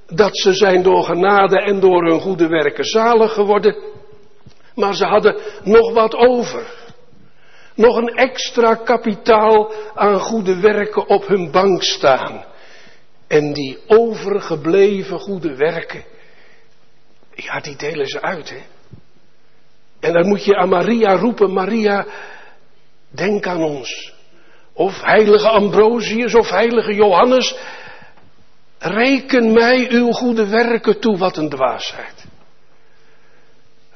dat 0.06 0.38
ze 0.38 0.52
zijn 0.52 0.82
door 0.82 1.02
genade 1.02 1.60
en 1.60 1.80
door 1.80 2.04
hun 2.04 2.20
goede 2.20 2.48
werken 2.48 2.84
zalig 2.84 3.32
geworden. 3.32 3.76
Maar 4.74 4.94
ze 4.94 5.04
hadden 5.04 5.36
nog 5.62 5.92
wat 5.92 6.14
over. 6.14 6.86
Nog 7.74 7.96
een 7.96 8.14
extra 8.14 8.74
kapitaal 8.74 9.72
aan 9.94 10.18
goede 10.20 10.60
werken 10.60 11.08
op 11.08 11.26
hun 11.26 11.50
bank 11.50 11.82
staan. 11.82 12.44
En 13.26 13.52
die 13.52 13.78
overgebleven 13.86 15.18
goede 15.18 15.56
werken, 15.56 16.04
ja, 17.34 17.60
die 17.60 17.76
delen 17.76 18.06
ze 18.06 18.22
uit, 18.22 18.50
hè. 18.50 18.62
En 20.00 20.12
dan 20.12 20.26
moet 20.26 20.44
je 20.44 20.56
aan 20.56 20.68
Maria 20.68 21.16
roepen, 21.16 21.52
Maria, 21.52 22.06
denk 23.08 23.46
aan 23.46 23.62
ons. 23.62 24.17
Of 24.78 25.00
heilige 25.02 25.48
Ambrosius 25.48 26.34
of 26.34 26.50
heilige 26.50 26.94
Johannes, 26.94 27.54
reken 28.78 29.52
mij 29.52 29.90
uw 29.90 30.12
goede 30.12 30.46
werken 30.46 31.00
toe, 31.00 31.16
wat 31.16 31.36
een 31.36 31.48
dwaasheid. 31.48 32.24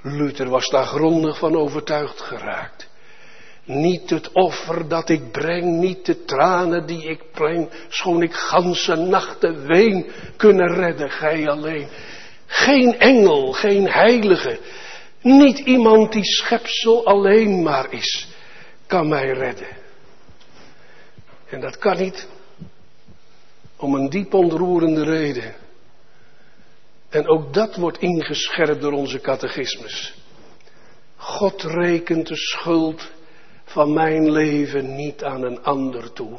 Luther 0.03 0.49
was 0.49 0.69
daar 0.69 0.87
grondig 0.87 1.39
van 1.39 1.57
overtuigd 1.57 2.21
geraakt. 2.21 2.89
Niet 3.65 4.11
het 4.11 4.33
offer 4.33 4.89
dat 4.89 5.09
ik 5.09 5.31
breng, 5.33 5.79
niet 5.79 6.07
de 6.07 6.25
tranen 6.25 6.87
die 6.87 7.03
ik 7.03 7.23
breng, 7.33 7.69
schoon 7.89 8.23
ik 8.23 8.33
ganse 8.33 8.97
nachten 8.97 9.67
ween, 9.67 10.11
kunnen 10.37 10.75
redden, 10.75 11.11
gij 11.11 11.49
alleen. 11.49 11.89
Geen 12.47 12.99
engel, 12.99 13.53
geen 13.53 13.89
heilige, 13.89 14.59
niet 15.21 15.59
iemand 15.59 16.13
die 16.13 16.25
schepsel 16.25 17.07
alleen 17.07 17.63
maar 17.63 17.93
is, 17.93 18.29
kan 18.87 19.09
mij 19.09 19.31
redden. 19.31 19.82
En 21.53 21.61
dat 21.61 21.79
kan 21.79 21.97
niet 21.97 22.29
om 23.77 23.95
een 23.95 24.09
diep 24.09 24.35
ontroerende 24.35 25.05
reden. 25.05 25.55
En 27.09 27.29
ook 27.29 27.55
dat 27.55 27.77
wordt 27.77 27.99
ingescherpt 27.99 28.81
door 28.81 28.93
onze 28.93 29.21
catechismus. 29.21 30.15
God 31.17 31.63
rekent 31.63 32.27
de 32.27 32.37
schuld 32.37 33.11
van 33.65 33.93
mijn 33.93 34.31
leven 34.31 34.95
niet 34.95 35.25
aan 35.25 35.43
een 35.43 35.63
ander 35.63 36.13
toe. 36.13 36.39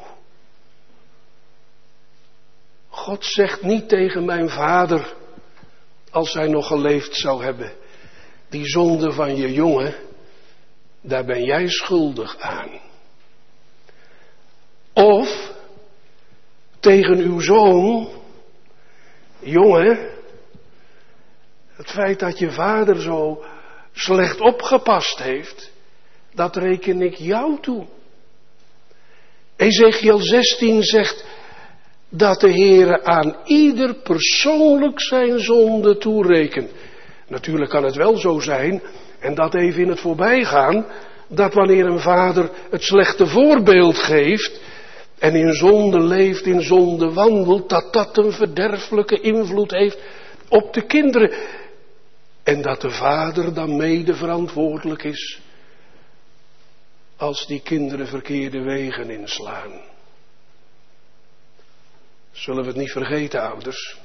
God 2.89 3.25
zegt 3.25 3.61
niet 3.61 3.89
tegen 3.89 4.25
mijn 4.25 4.49
vader, 4.49 5.13
als 6.11 6.33
hij 6.33 6.47
nog 6.47 6.67
geleefd 6.67 7.15
zou 7.15 7.43
hebben, 7.43 7.71
die 8.49 8.65
zonde 8.65 9.11
van 9.11 9.35
je 9.35 9.51
jongen, 9.53 9.95
daar 11.01 11.25
ben 11.25 11.43
jij 11.43 11.67
schuldig 11.67 12.37
aan. 12.37 12.82
Of 14.93 15.51
tegen 16.79 17.17
uw 17.17 17.39
zoon, 17.39 18.09
jongen, 19.39 20.09
het 21.75 21.89
feit 21.89 22.19
dat 22.19 22.39
je 22.39 22.51
vader 22.51 23.01
zo 23.01 23.43
slecht 23.93 24.39
opgepast 24.39 25.19
heeft, 25.19 25.71
dat 26.33 26.55
reken 26.55 27.01
ik 27.01 27.15
jou 27.15 27.57
toe. 27.61 27.85
Ezekiel 29.55 30.19
16 30.19 30.83
zegt 30.83 31.25
dat 32.09 32.39
de 32.39 32.49
Heer 32.49 33.03
aan 33.03 33.35
ieder 33.45 33.93
persoonlijk 33.93 35.01
zijn 35.01 35.39
zonde 35.39 35.97
toerekent. 35.97 36.71
Natuurlijk 37.27 37.69
kan 37.69 37.83
het 37.83 37.95
wel 37.95 38.17
zo 38.17 38.39
zijn, 38.39 38.81
en 39.19 39.35
dat 39.35 39.55
even 39.55 39.81
in 39.81 39.89
het 39.89 39.99
voorbijgaan, 39.99 40.85
dat 41.27 41.53
wanneer 41.53 41.85
een 41.85 41.99
vader 41.99 42.49
het 42.69 42.83
slechte 42.83 43.27
voorbeeld 43.27 43.97
geeft 43.97 44.59
en 45.23 45.35
in 45.35 45.53
zonde 45.53 45.99
leeft, 45.99 46.45
in 46.45 46.61
zonde 46.61 47.13
wandelt, 47.13 47.69
dat 47.69 47.93
dat 47.93 48.17
een 48.17 48.31
verderfelijke 48.31 49.19
invloed 49.19 49.71
heeft 49.71 49.97
op 50.49 50.73
de 50.73 50.85
kinderen. 50.85 51.31
En 52.43 52.61
dat 52.61 52.81
de 52.81 52.91
vader 52.91 53.53
dan 53.53 53.75
mede 53.75 54.15
verantwoordelijk 54.15 55.03
is 55.03 55.39
als 57.15 57.45
die 57.47 57.61
kinderen 57.61 58.07
verkeerde 58.07 58.61
wegen 58.61 59.09
inslaan. 59.09 59.81
Zullen 62.31 62.61
we 62.61 62.67
het 62.67 62.77
niet 62.77 62.91
vergeten, 62.91 63.41
ouders? 63.41 63.97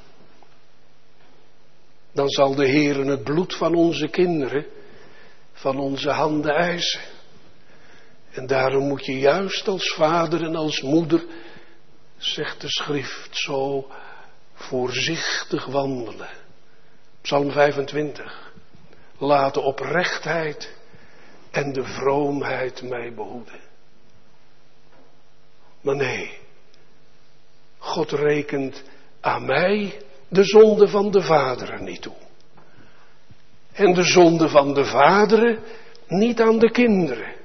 Dan 2.12 2.28
zal 2.28 2.54
de 2.54 2.66
Heer 2.66 3.06
het 3.06 3.24
bloed 3.24 3.54
van 3.54 3.74
onze 3.74 4.08
kinderen 4.08 4.66
van 5.52 5.78
onze 5.78 6.10
handen 6.10 6.54
eisen. 6.54 7.17
En 8.38 8.46
daarom 8.46 8.86
moet 8.88 9.06
je 9.06 9.18
juist 9.18 9.68
als 9.68 9.94
vader 9.94 10.42
en 10.44 10.56
als 10.56 10.80
moeder, 10.80 11.24
zegt 12.16 12.60
de 12.60 12.68
schrift, 12.68 13.28
zo 13.36 13.86
voorzichtig 14.54 15.66
wandelen. 15.66 16.30
Psalm 17.20 17.50
25. 17.50 18.52
Laat 19.18 19.54
de 19.54 19.60
oprechtheid 19.60 20.74
en 21.50 21.72
de 21.72 21.84
vroomheid 21.84 22.82
mij 22.82 23.12
behoeden. 23.14 23.60
Maar 25.80 25.96
nee, 25.96 26.38
God 27.78 28.10
rekent 28.10 28.82
aan 29.20 29.44
mij 29.44 30.02
de 30.28 30.44
zonde 30.44 30.88
van 30.88 31.10
de 31.10 31.22
vaderen 31.22 31.84
niet 31.84 32.02
toe. 32.02 32.16
En 33.72 33.94
de 33.94 34.04
zonde 34.04 34.48
van 34.48 34.74
de 34.74 34.84
vaderen 34.84 35.58
niet 36.06 36.40
aan 36.40 36.58
de 36.58 36.70
kinderen. 36.70 37.37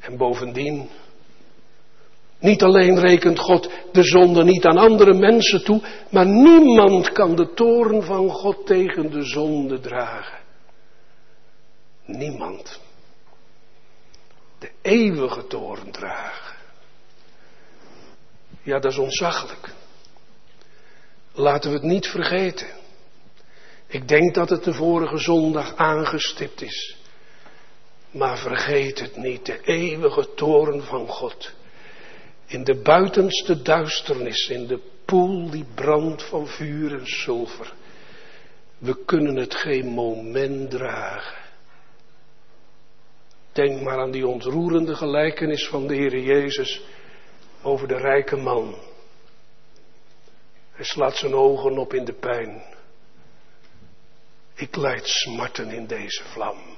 En 0.00 0.16
bovendien, 0.16 0.88
niet 2.40 2.62
alleen 2.62 2.98
rekent 2.98 3.38
God 3.38 3.70
de 3.92 4.02
zonde 4.02 4.44
niet 4.44 4.64
aan 4.64 4.78
andere 4.78 5.14
mensen 5.14 5.64
toe, 5.64 5.82
maar 6.10 6.26
niemand 6.26 7.12
kan 7.12 7.36
de 7.36 7.52
toorn 7.54 8.02
van 8.02 8.30
God 8.30 8.66
tegen 8.66 9.10
de 9.10 9.22
zonde 9.22 9.80
dragen. 9.80 10.38
Niemand. 12.04 12.80
De 14.58 14.70
eeuwige 14.82 15.46
toorn 15.46 15.90
dragen. 15.90 16.56
Ja, 18.62 18.78
dat 18.78 18.92
is 18.92 18.98
ontzaglijk. 18.98 19.74
Laten 21.32 21.70
we 21.70 21.76
het 21.76 21.86
niet 21.86 22.06
vergeten. 22.06 22.68
Ik 23.86 24.08
denk 24.08 24.34
dat 24.34 24.50
het 24.50 24.64
de 24.64 24.74
vorige 24.74 25.18
zondag 25.18 25.76
aangestipt 25.76 26.62
is. 26.62 26.96
Maar 28.10 28.38
vergeet 28.38 29.00
het 29.00 29.16
niet, 29.16 29.46
de 29.46 29.60
eeuwige 29.62 30.34
toorn 30.34 30.82
van 30.82 31.08
God. 31.08 31.52
In 32.46 32.64
de 32.64 32.74
buitenste 32.82 33.62
duisternis, 33.62 34.48
in 34.48 34.66
de 34.66 34.80
poel 35.04 35.50
die 35.50 35.66
brandt 35.74 36.22
van 36.22 36.46
vuur 36.46 36.98
en 36.98 37.06
zilver. 37.06 37.72
We 38.78 39.04
kunnen 39.04 39.36
het 39.36 39.54
geen 39.54 39.86
moment 39.86 40.70
dragen. 40.70 41.38
Denk 43.52 43.80
maar 43.80 43.98
aan 43.98 44.10
die 44.10 44.26
ontroerende 44.26 44.94
gelijkenis 44.94 45.68
van 45.68 45.86
de 45.86 45.94
Heer 45.94 46.18
Jezus 46.18 46.82
over 47.62 47.88
de 47.88 47.96
rijke 47.96 48.36
man. 48.36 48.74
Hij 50.72 50.84
slaat 50.84 51.16
zijn 51.16 51.34
ogen 51.34 51.78
op 51.78 51.94
in 51.94 52.04
de 52.04 52.12
pijn. 52.12 52.62
Ik 54.54 54.76
leid 54.76 55.06
smarten 55.06 55.70
in 55.70 55.86
deze 55.86 56.24
vlam. 56.24 56.69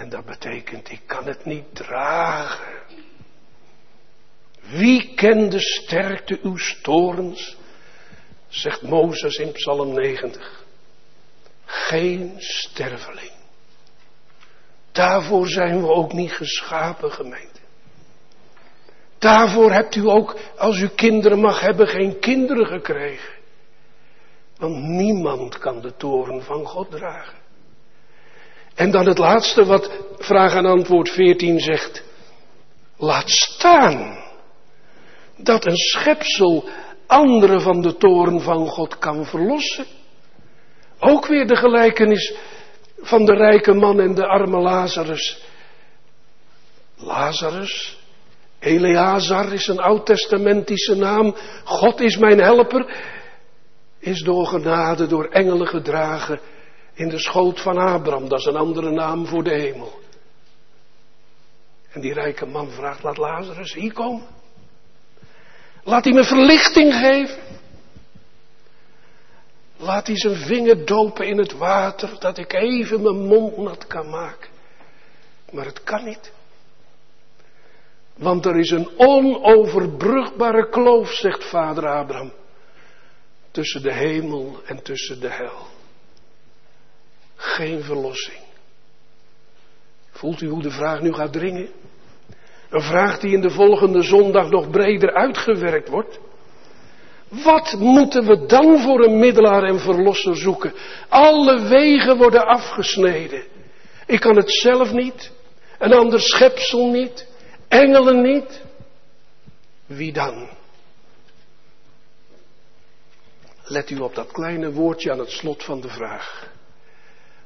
En 0.00 0.08
dat 0.08 0.24
betekent, 0.24 0.90
ik 0.90 1.00
kan 1.06 1.26
het 1.26 1.44
niet 1.44 1.74
dragen. 1.74 2.82
Wie 4.60 5.14
kent 5.14 5.52
de 5.52 5.60
sterkte 5.60 6.38
uw 6.42 6.56
torens? 6.82 7.56
Zegt 8.48 8.82
Mozes 8.82 9.36
in 9.36 9.52
Psalm 9.52 9.92
90. 9.92 10.64
Geen 11.64 12.34
sterveling. 12.36 13.32
Daarvoor 14.92 15.48
zijn 15.48 15.80
we 15.80 15.88
ook 15.88 16.12
niet 16.12 16.32
geschapen, 16.32 17.12
gemeente. 17.12 17.60
Daarvoor 19.18 19.72
hebt 19.72 19.94
u 19.94 20.08
ook, 20.08 20.36
als 20.56 20.80
u 20.80 20.88
kinderen 20.88 21.40
mag 21.40 21.60
hebben, 21.60 21.86
geen 21.86 22.18
kinderen 22.18 22.66
gekregen. 22.66 23.34
Want 24.56 24.76
niemand 24.76 25.58
kan 25.58 25.80
de 25.80 25.96
toren 25.96 26.42
van 26.42 26.66
God 26.66 26.90
dragen. 26.90 27.39
En 28.80 28.90
dan 28.90 29.06
het 29.06 29.18
laatste 29.18 29.64
wat 29.64 29.90
vraag 30.18 30.54
en 30.54 30.66
antwoord 30.66 31.10
14 31.10 31.60
zegt. 31.60 32.02
Laat 32.96 33.30
staan 33.30 34.18
dat 35.36 35.66
een 35.66 35.76
schepsel 35.76 36.68
anderen 37.06 37.60
van 37.60 37.80
de 37.80 37.96
toren 37.96 38.40
van 38.40 38.66
God 38.68 38.98
kan 38.98 39.26
verlossen. 39.26 39.86
Ook 40.98 41.26
weer 41.26 41.46
de 41.46 41.56
gelijkenis 41.56 42.34
van 43.00 43.24
de 43.24 43.34
rijke 43.34 43.72
man 43.72 44.00
en 44.00 44.14
de 44.14 44.26
arme 44.26 44.58
Lazarus. 44.58 45.42
Lazarus, 46.96 47.98
Eleazar 48.58 49.52
is 49.52 49.66
een 49.66 49.80
oud-testamentische 49.80 50.94
naam. 50.94 51.34
God 51.64 52.00
is 52.00 52.16
mijn 52.16 52.38
helper. 52.38 53.02
Is 53.98 54.22
door 54.22 54.46
genade, 54.46 55.06
door 55.06 55.24
engelen 55.24 55.66
gedragen 55.66 56.40
in 57.00 57.08
de 57.08 57.18
schoot 57.18 57.60
van 57.60 57.78
Abraham. 57.78 58.28
Dat 58.28 58.38
is 58.38 58.44
een 58.44 58.56
andere 58.56 58.90
naam 58.90 59.26
voor 59.26 59.44
de 59.44 59.54
hemel. 59.54 60.00
En 61.90 62.00
die 62.00 62.12
rijke 62.12 62.46
man 62.46 62.70
vraagt, 62.70 63.02
laat 63.02 63.16
Lazarus 63.16 63.74
hier 63.74 63.92
komen. 63.92 64.26
Laat 65.84 66.04
hij 66.04 66.12
me 66.12 66.24
verlichting 66.24 66.94
geven. 66.94 67.42
Laat 69.76 70.06
hij 70.06 70.16
zijn 70.16 70.36
vinger 70.36 70.86
dopen 70.86 71.26
in 71.26 71.38
het 71.38 71.52
water, 71.52 72.18
dat 72.18 72.38
ik 72.38 72.52
even 72.52 73.02
mijn 73.02 73.26
mond 73.26 73.56
nat 73.56 73.86
kan 73.86 74.10
maken. 74.10 74.50
Maar 75.52 75.64
het 75.64 75.82
kan 75.82 76.04
niet. 76.04 76.32
Want 78.16 78.46
er 78.46 78.58
is 78.58 78.70
een 78.70 78.90
onoverbrugbare 78.96 80.68
kloof, 80.68 81.10
zegt 81.10 81.44
vader 81.44 81.88
Abraham, 81.88 82.32
tussen 83.50 83.82
de 83.82 83.92
hemel 83.92 84.60
en 84.64 84.82
tussen 84.82 85.20
de 85.20 85.30
hel. 85.30 85.78
Geen 87.40 87.82
verlossing. 87.82 88.38
Voelt 90.10 90.40
u 90.40 90.48
hoe 90.48 90.62
de 90.62 90.70
vraag 90.70 91.00
nu 91.00 91.12
gaat 91.12 91.32
dringen? 91.32 91.68
Een 92.70 92.82
vraag 92.82 93.18
die 93.18 93.32
in 93.32 93.40
de 93.40 93.50
volgende 93.50 94.02
zondag 94.02 94.48
nog 94.48 94.70
breder 94.70 95.14
uitgewerkt 95.14 95.88
wordt. 95.88 96.18
Wat 97.28 97.72
moeten 97.78 98.26
we 98.26 98.46
dan 98.46 98.78
voor 98.78 99.04
een 99.04 99.18
middelaar 99.18 99.62
en 99.62 99.80
verlosser 99.80 100.36
zoeken? 100.36 100.72
Alle 101.08 101.68
wegen 101.68 102.16
worden 102.16 102.46
afgesneden. 102.46 103.44
Ik 104.06 104.20
kan 104.20 104.36
het 104.36 104.52
zelf 104.52 104.92
niet, 104.92 105.32
een 105.78 105.92
ander 105.92 106.20
schepsel 106.20 106.90
niet, 106.90 107.26
engelen 107.68 108.22
niet. 108.22 108.62
Wie 109.86 110.12
dan? 110.12 110.48
Let 113.64 113.90
u 113.90 113.98
op 113.98 114.14
dat 114.14 114.32
kleine 114.32 114.72
woordje 114.72 115.12
aan 115.12 115.18
het 115.18 115.30
slot 115.30 115.64
van 115.64 115.80
de 115.80 115.88
vraag. 115.88 116.58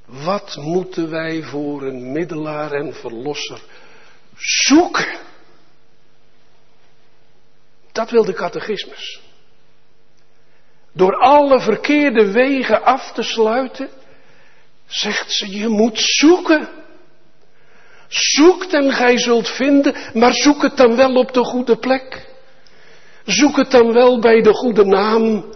Wat 0.07 0.57
moeten 0.57 1.11
wij 1.11 1.43
voor 1.43 1.83
een 1.83 2.13
middelaar 2.13 2.73
en 2.73 2.95
verlosser 2.95 3.63
zoeken? 4.37 5.19
Dat 7.93 8.11
wil 8.11 8.25
de 8.25 8.33
catechismus. 8.33 9.21
Door 10.93 11.17
alle 11.17 11.61
verkeerde 11.61 12.31
wegen 12.31 12.83
af 12.85 13.13
te 13.13 13.23
sluiten, 13.23 13.89
zegt 14.87 15.33
ze, 15.33 15.59
je 15.59 15.69
moet 15.69 15.99
zoeken. 16.01 16.69
Zoekt 18.09 18.73
en 18.73 18.93
gij 18.93 19.19
zult 19.19 19.49
vinden, 19.49 19.95
maar 20.15 20.33
zoek 20.33 20.63
het 20.63 20.77
dan 20.77 20.97
wel 20.97 21.15
op 21.15 21.33
de 21.33 21.45
goede 21.45 21.77
plek. 21.77 22.27
Zoek 23.25 23.57
het 23.57 23.71
dan 23.71 23.93
wel 23.93 24.21
bij 24.21 24.43
de 24.43 24.53
goede 24.53 24.85
naam. 24.85 25.55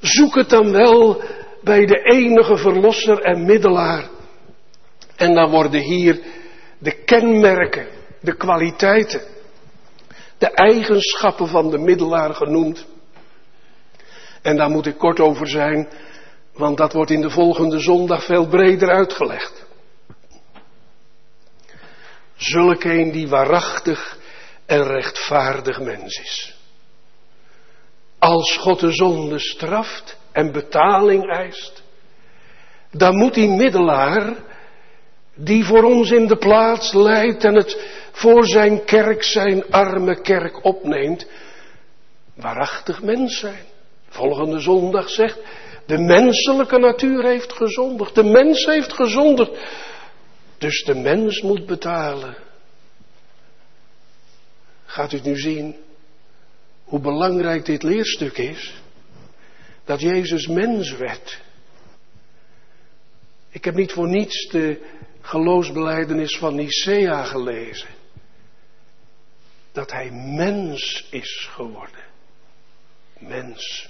Zoek 0.00 0.34
het 0.34 0.50
dan 0.50 0.72
wel 0.72 1.22
bij 1.62 1.86
de 1.86 2.02
enige 2.02 2.56
verlosser 2.56 3.22
en 3.22 3.44
middelaar. 3.44 4.08
En 5.16 5.34
dan 5.34 5.50
worden 5.50 5.80
hier 5.80 6.20
de 6.78 7.04
kenmerken, 7.04 7.88
de 8.20 8.36
kwaliteiten, 8.36 9.22
de 10.38 10.50
eigenschappen 10.50 11.48
van 11.48 11.70
de 11.70 11.78
middelaar 11.78 12.34
genoemd. 12.34 12.86
En 14.42 14.56
daar 14.56 14.70
moet 14.70 14.86
ik 14.86 14.98
kort 14.98 15.20
over 15.20 15.48
zijn, 15.48 15.88
want 16.52 16.76
dat 16.76 16.92
wordt 16.92 17.10
in 17.10 17.20
de 17.20 17.30
volgende 17.30 17.78
zondag 17.80 18.24
veel 18.24 18.46
breder 18.46 18.88
uitgelegd. 18.88 19.66
Zulk 22.36 22.84
een 22.84 23.12
die 23.12 23.28
waarachtig 23.28 24.18
en 24.66 24.82
rechtvaardig 24.82 25.80
mens 25.80 26.20
is. 26.20 26.56
Als 28.18 28.56
God 28.56 28.80
de 28.80 28.92
zonde 28.92 29.38
straft 29.38 30.17
en 30.38 30.52
betaling 30.52 31.30
eist, 31.30 31.82
dan 32.90 33.16
moet 33.16 33.34
die 33.34 33.48
middelaar, 33.48 34.34
die 35.34 35.64
voor 35.64 35.82
ons 35.82 36.10
in 36.10 36.26
de 36.26 36.36
plaats 36.36 36.92
leidt 36.92 37.44
en 37.44 37.54
het 37.54 37.78
voor 38.12 38.46
zijn 38.46 38.84
kerk, 38.84 39.22
zijn 39.22 39.70
arme 39.70 40.20
kerk 40.20 40.64
opneemt, 40.64 41.26
waarachtig 42.34 43.02
mens 43.02 43.38
zijn. 43.38 43.64
Volgende 44.08 44.60
zondag 44.60 45.08
zegt, 45.08 45.38
de 45.86 45.98
menselijke 45.98 46.78
natuur 46.78 47.24
heeft 47.24 47.52
gezondigd, 47.52 48.14
de 48.14 48.24
mens 48.24 48.64
heeft 48.66 48.92
gezondigd, 48.92 49.50
dus 50.58 50.84
de 50.84 50.94
mens 50.94 51.42
moet 51.42 51.66
betalen. 51.66 52.36
Gaat 54.86 55.12
u 55.12 55.16
het 55.16 55.26
nu 55.26 55.36
zien 55.36 55.76
hoe 56.84 57.00
belangrijk 57.00 57.64
dit 57.64 57.82
leerstuk 57.82 58.38
is? 58.38 58.82
Dat 59.88 60.00
Jezus 60.00 60.46
mens 60.46 60.96
werd. 60.96 61.40
Ik 63.50 63.64
heb 63.64 63.74
niet 63.74 63.92
voor 63.92 64.08
niets 64.08 64.48
de 64.48 64.80
geloofsbeleidenis 65.20 66.36
van 66.38 66.54
Nicea 66.54 67.24
gelezen. 67.24 67.88
Dat 69.72 69.90
hij 69.90 70.10
mens 70.10 71.06
is 71.10 71.48
geworden. 71.50 72.04
Mens. 73.18 73.88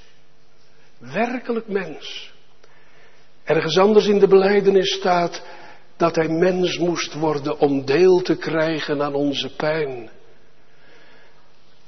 Werkelijk 0.98 1.68
mens. 1.68 2.32
Ergens 3.44 3.78
anders 3.78 4.06
in 4.06 4.18
de 4.18 4.28
beleidenis 4.28 4.94
staat 4.94 5.42
dat 5.96 6.16
hij 6.16 6.28
mens 6.28 6.78
moest 6.78 7.14
worden 7.14 7.58
om 7.58 7.84
deel 7.84 8.22
te 8.22 8.36
krijgen 8.36 9.02
aan 9.02 9.14
onze 9.14 9.54
pijn. 9.54 10.10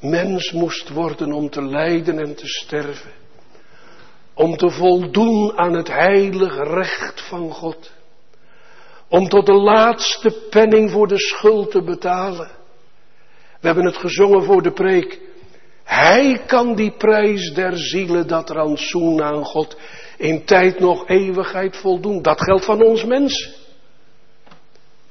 Mens 0.00 0.52
moest 0.52 0.88
worden 0.88 1.32
om 1.32 1.50
te 1.50 1.62
lijden 1.62 2.18
en 2.18 2.34
te 2.34 2.46
sterven. 2.46 3.20
Om 4.34 4.56
te 4.56 4.70
voldoen 4.70 5.58
aan 5.58 5.72
het 5.72 5.88
heilig 5.88 6.56
recht 6.56 7.20
van 7.20 7.50
God. 7.50 7.90
Om 9.08 9.28
tot 9.28 9.46
de 9.46 9.54
laatste 9.54 10.46
penning 10.50 10.90
voor 10.90 11.08
de 11.08 11.18
schuld 11.18 11.70
te 11.70 11.82
betalen. 11.82 12.50
We 13.60 13.66
hebben 13.66 13.84
het 13.84 13.96
gezongen 13.96 14.42
voor 14.42 14.62
de 14.62 14.72
preek. 14.72 15.20
Hij 15.84 16.42
kan 16.46 16.74
die 16.74 16.92
prijs 16.96 17.52
der 17.54 17.76
zielen, 17.76 18.26
dat 18.26 18.50
rantsoen 18.50 19.22
aan 19.22 19.44
God, 19.44 19.76
in 20.16 20.44
tijd 20.44 20.78
nog 20.78 21.08
eeuwigheid 21.08 21.76
voldoen. 21.76 22.22
Dat 22.22 22.40
geldt 22.40 22.64
van 22.64 22.82
ons 22.82 23.04
mensen. 23.04 23.52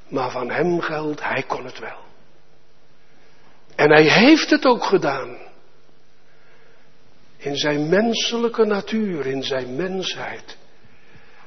Maar 0.08 0.30
van 0.30 0.50
hem 0.50 0.80
geldt, 0.80 1.22
hij 1.22 1.42
kon 1.42 1.64
het 1.64 1.78
wel. 1.78 1.98
En 3.76 3.90
hij 3.90 4.02
heeft 4.02 4.50
het 4.50 4.64
ook 4.64 4.84
gedaan. 4.84 5.36
In 7.40 7.56
zijn 7.56 7.88
menselijke 7.88 8.64
natuur, 8.64 9.26
in 9.26 9.42
zijn 9.42 9.76
mensheid. 9.76 10.56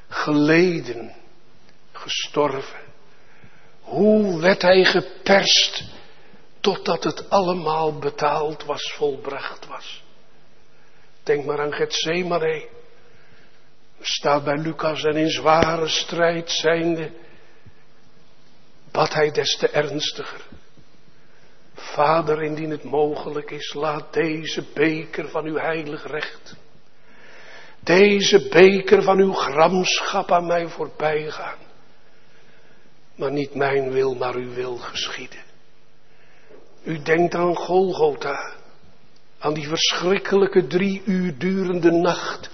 Geleden, 0.07 1.13
gestorven. 1.91 2.79
Hoe 3.81 4.39
werd 4.41 4.61
hij 4.61 4.83
geperst 4.83 5.83
totdat 6.59 7.03
het 7.03 7.29
allemaal 7.29 7.99
betaald 7.99 8.63
was, 8.63 8.93
volbracht 8.93 9.67
was. 9.67 10.03
Denk 11.23 11.45
maar 11.45 11.59
aan 11.59 11.73
Gethsemane. 11.73 12.69
Staat 14.01 14.43
bij 14.43 14.57
Lucas 14.57 15.03
en 15.03 15.15
in 15.15 15.29
zware 15.29 15.87
strijd 15.87 16.51
zijnde 16.51 17.11
bad 18.91 19.13
hij 19.13 19.31
des 19.31 19.57
te 19.57 19.69
ernstiger. 19.69 20.41
Vader, 21.83 22.43
indien 22.43 22.69
het 22.69 22.83
mogelijk 22.83 23.51
is, 23.51 23.73
laat 23.73 24.13
deze 24.13 24.63
beker 24.73 25.29
van 25.29 25.45
uw 25.45 25.57
heilig 25.57 26.07
recht, 26.07 26.55
deze 27.79 28.47
beker 28.47 29.03
van 29.03 29.19
uw 29.19 29.33
gramschap 29.33 30.31
aan 30.31 30.47
mij 30.47 30.67
voorbij 30.67 31.31
gaan. 31.31 31.57
Maar 33.15 33.31
niet 33.31 33.55
mijn 33.55 33.91
wil, 33.91 34.15
maar 34.15 34.35
uw 34.35 34.53
wil 34.53 34.77
geschieden. 34.77 35.39
U 36.83 37.01
denkt 37.01 37.35
aan 37.35 37.55
Golgotha, 37.55 38.53
aan 39.39 39.53
die 39.53 39.67
verschrikkelijke 39.67 40.67
drie 40.67 41.01
uur 41.05 41.37
durende 41.37 41.91
nacht, 41.91 42.49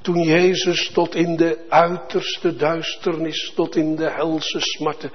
toen 0.00 0.22
Jezus 0.22 0.90
tot 0.92 1.14
in 1.14 1.36
de 1.36 1.64
uiterste 1.68 2.56
duisternis, 2.56 3.52
tot 3.54 3.76
in 3.76 3.96
de 3.96 4.10
helse 4.10 4.60
smarten 4.60 5.12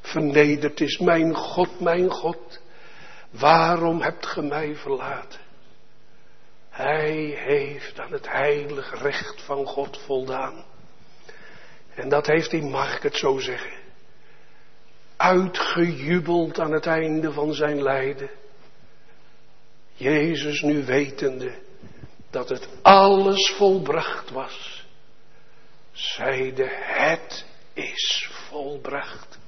vernederd 0.00 0.80
is. 0.80 0.98
Mijn 0.98 1.34
God, 1.34 1.80
mijn 1.80 2.10
God, 2.10 2.60
waarom 3.30 4.00
hebt 4.00 4.26
ge 4.26 4.42
mij 4.42 4.74
verlaten? 4.76 5.40
Hij 6.70 7.14
heeft 7.46 8.00
aan 8.00 8.12
het 8.12 8.28
heilig 8.28 9.02
recht 9.02 9.42
van 9.42 9.66
God 9.66 9.98
voldaan. 10.04 10.64
En 11.94 12.08
dat 12.08 12.26
heeft 12.26 12.50
hij, 12.50 12.60
mag 12.60 12.96
ik 12.96 13.02
het 13.02 13.16
zo 13.16 13.38
zeggen, 13.38 13.78
uitgejubeld 15.16 16.60
aan 16.60 16.72
het 16.72 16.86
einde 16.86 17.32
van 17.32 17.54
zijn 17.54 17.82
lijden. 17.82 18.30
Jezus 19.92 20.62
nu 20.62 20.84
wetende 20.84 21.58
dat 22.30 22.48
het 22.48 22.68
alles 22.82 23.54
volbracht 23.56 24.30
was, 24.30 24.86
zeide 25.92 26.68
het 26.72 27.44
is 27.72 28.30
volbracht. 28.48 29.39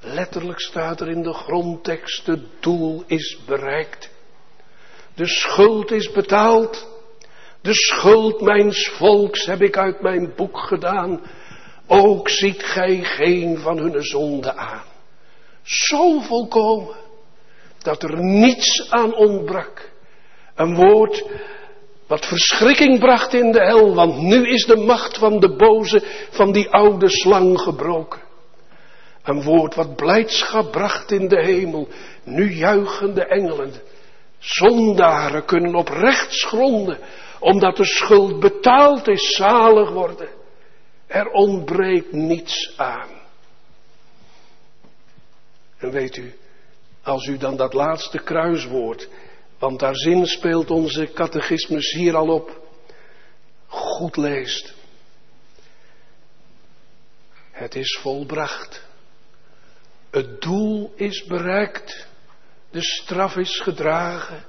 Letterlijk 0.00 0.60
staat 0.60 1.00
er 1.00 1.08
in 1.08 1.22
de 1.22 1.32
grondtekst, 1.32 2.26
het 2.26 2.42
doel 2.60 3.02
is 3.06 3.38
bereikt. 3.46 4.10
De 5.14 5.26
schuld 5.26 5.90
is 5.90 6.10
betaald. 6.10 6.88
De 7.60 7.74
schuld 7.74 8.40
mijns 8.40 8.88
volks 8.88 9.46
heb 9.46 9.62
ik 9.62 9.76
uit 9.76 10.00
mijn 10.00 10.32
boek 10.36 10.58
gedaan. 10.58 11.20
Ook 11.86 12.28
ziet 12.28 12.62
gij 12.62 13.04
geen 13.04 13.58
van 13.58 13.78
hun 13.78 14.02
zonde 14.02 14.54
aan. 14.54 14.84
Zo 15.62 16.20
volkomen 16.20 16.96
dat 17.78 18.02
er 18.02 18.22
niets 18.24 18.90
aan 18.90 19.14
ontbrak. 19.14 19.92
Een 20.54 20.74
woord 20.74 21.24
wat 22.06 22.26
verschrikking 22.26 22.98
bracht 22.98 23.34
in 23.34 23.52
de 23.52 23.60
hel, 23.60 23.94
want 23.94 24.16
nu 24.16 24.48
is 24.48 24.64
de 24.66 24.76
macht 24.76 25.18
van 25.18 25.40
de 25.40 25.56
boze, 25.56 26.02
van 26.30 26.52
die 26.52 26.68
oude 26.68 27.08
slang 27.08 27.60
gebroken. 27.60 28.27
Een 29.28 29.42
woord 29.42 29.74
wat 29.74 29.96
blijdschap 29.96 30.70
bracht 30.70 31.10
in 31.10 31.28
de 31.28 31.42
hemel, 31.44 31.88
nu 32.24 32.54
juichen 32.54 33.14
de 33.14 33.24
engelen. 33.24 33.72
Zondaren 34.38 35.44
kunnen 35.44 35.74
op 35.74 35.88
rechtsgronden, 35.88 36.98
omdat 37.40 37.76
de 37.76 37.84
schuld 37.84 38.40
betaald 38.40 39.08
is, 39.08 39.36
zalig 39.36 39.90
worden. 39.90 40.28
Er 41.06 41.26
ontbreekt 41.30 42.12
niets 42.12 42.72
aan. 42.76 43.08
En 45.78 45.90
weet 45.90 46.16
u, 46.16 46.34
als 47.02 47.26
u 47.26 47.36
dan 47.36 47.56
dat 47.56 47.72
laatste 47.72 48.18
kruiswoord, 48.18 49.08
want 49.58 49.80
daar 49.80 49.96
zin 49.96 50.26
speelt 50.26 50.70
onze 50.70 51.12
catechismus 51.12 51.92
hier 51.92 52.16
al 52.16 52.28
op, 52.28 52.60
goed 53.66 54.16
leest. 54.16 54.74
Het 57.50 57.74
is 57.74 57.98
volbracht. 58.02 58.86
Het 60.10 60.40
doel 60.40 60.92
is 60.96 61.24
bereikt. 61.24 62.06
De 62.70 62.82
straf 62.82 63.36
is 63.36 63.60
gedragen. 63.60 64.44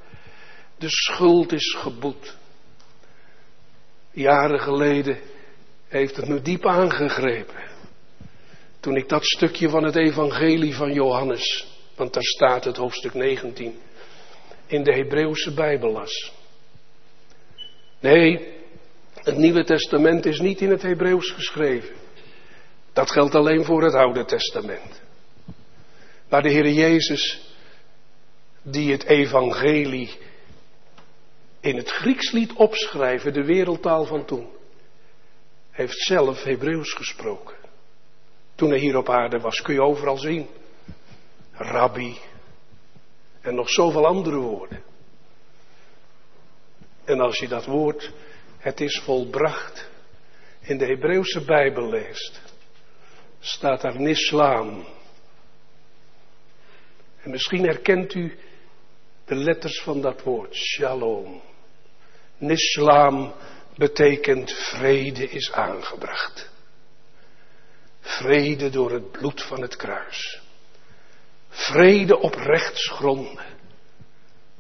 De 0.78 0.90
schuld 0.90 1.52
is 1.52 1.76
geboet. 1.80 2.38
Jaren 4.12 4.60
geleden 4.60 5.20
heeft 5.88 6.16
het 6.16 6.28
me 6.28 6.42
diep 6.42 6.66
aangegrepen. 6.66 7.68
Toen 8.80 8.96
ik 8.96 9.10
dat 9.10 9.26
stukje 9.26 9.70
van 9.70 9.84
het 9.84 9.96
evangelie 9.96 10.76
van 10.76 10.94
Johannes, 10.94 11.68
want 11.96 12.14
daar 12.14 12.24
staat 12.24 12.64
het 12.64 12.78
hoofdstuk 12.78 13.14
19, 13.14 13.80
in 14.68 14.84
de 14.84 14.94
Hebreeuwse 14.94 15.54
Bijbel 15.54 15.92
las. 15.92 16.34
Nee, 18.00 18.48
het 19.14 19.38
Nieuwe 19.38 19.64
Testament 19.64 20.26
is 20.26 20.40
niet 20.40 20.62
in 20.62 20.70
het 20.70 20.82
Hebreeuws 20.82 21.32
geschreven. 21.32 21.96
Dat 22.94 23.12
geldt 23.12 23.36
alleen 23.36 23.66
voor 23.66 23.84
het 23.84 23.94
Oude 23.94 24.26
Testament. 24.26 25.02
Maar 26.30 26.42
de 26.42 26.50
Heer 26.50 26.70
Jezus, 26.70 27.54
die 28.62 28.92
het 28.92 29.04
evangelie 29.04 30.18
in 31.60 31.78
het 31.78 31.90
Grieks 31.90 32.32
liet 32.32 32.54
opschrijven, 32.54 33.34
de 33.34 33.44
wereldtaal 33.44 34.06
van 34.06 34.26
toen, 34.26 34.50
heeft 35.72 35.98
zelf 35.98 36.44
Hebreeuws 36.44 36.94
gesproken. 36.94 37.56
Toen 38.56 38.70
hij 38.70 38.80
hier 38.80 38.98
op 38.98 39.10
aarde 39.10 39.40
was, 39.40 39.62
kun 39.62 39.74
je 39.74 39.82
overal 39.82 40.18
zien. 40.18 40.48
Rabbi. 41.52 42.18
En 43.42 43.56
nog 43.56 43.70
zoveel 43.70 44.06
andere 44.06 44.38
woorden. 44.38 44.84
En 47.06 47.20
als 47.20 47.40
je 47.40 47.48
dat 47.48 47.66
woord, 47.66 48.12
het 48.58 48.82
is 48.82 49.02
volbracht, 49.04 49.90
in 50.60 50.78
de 50.78 50.86
Hebreeuwse 50.86 51.46
Bijbel 51.46 51.90
leest, 51.90 52.42
staat 53.40 53.82
daar 53.82 54.00
Nislaan. 54.00 54.86
En 57.30 57.36
misschien 57.36 57.66
herkent 57.66 58.14
u 58.14 58.38
de 59.26 59.36
letters 59.36 59.82
van 59.82 60.02
dat 60.02 60.22
woord, 60.22 60.56
Shalom. 60.56 61.42
Nislam 62.38 63.34
betekent 63.76 64.54
vrede 64.54 65.30
is 65.30 65.52
aangebracht. 65.52 66.50
Vrede 68.00 68.70
door 68.70 68.92
het 68.92 69.12
bloed 69.12 69.44
van 69.44 69.62
het 69.62 69.76
kruis. 69.76 70.42
Vrede 71.50 72.20
op 72.20 72.34
rechtsgronden. 72.34 73.46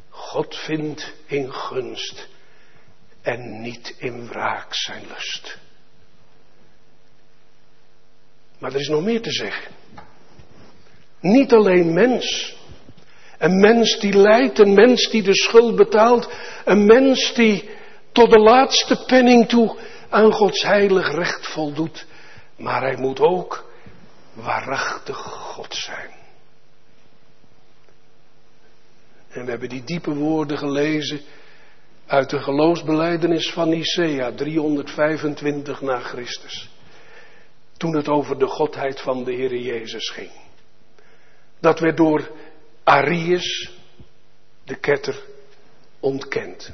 God 0.10 0.56
vindt 0.56 1.14
in 1.26 1.54
gunst 1.54 2.28
en 3.22 3.62
niet 3.62 3.96
in 3.98 4.28
wraak 4.28 4.74
zijn 4.76 5.08
lust. 5.08 5.58
Maar 8.60 8.74
er 8.74 8.80
is 8.80 8.88
nog 8.88 9.04
meer 9.04 9.22
te 9.22 9.32
zeggen. 9.32 9.72
Niet 11.20 11.54
alleen 11.54 11.94
mens. 11.94 12.58
Een 13.40 13.60
mens 13.60 14.00
die 14.00 14.14
lijdt, 14.14 14.60
een 14.60 14.74
mens 14.74 15.10
die 15.10 15.24
de 15.24 15.36
schuld 15.36 15.76
betaalt, 15.76 16.30
een 16.66 16.86
mens 16.86 17.34
die 17.34 17.70
tot 18.12 18.30
de 18.30 18.40
laatste 18.40 19.04
penning 19.08 19.48
toe 19.48 19.78
aan 20.10 20.32
Gods 20.32 20.64
heilig 20.64 21.12
recht 21.12 21.48
voldoet. 21.48 22.06
Maar 22.58 22.82
hij 22.82 22.98
moet 22.98 23.20
ook 23.20 23.72
waarachtig 24.34 25.18
God 25.18 25.74
zijn. 25.74 26.10
En 29.30 29.46
we 29.46 29.50
hebben 29.50 29.70
die 29.70 29.84
diepe 29.84 30.14
woorden 30.14 30.58
gelezen 30.58 31.22
uit 32.06 32.30
de 32.30 32.40
geloofsbeleidenis 32.40 33.52
van 33.52 33.70
Nicea 33.70 34.32
325 34.32 35.82
na 35.82 36.00
Christus. 36.00 36.70
Toen 37.78 37.96
het 37.96 38.08
over 38.08 38.40
de 38.40 38.48
godheid 38.48 39.02
van 39.02 39.24
de 39.24 39.34
Heer 39.34 39.56
Jezus 39.56 40.10
ging. 40.10 40.32
Dat 41.60 41.80
werd 41.80 41.98
door 41.98 42.32
Arius, 42.84 43.72
de 44.64 44.76
ketter, 44.76 45.24
ontkend. 46.00 46.72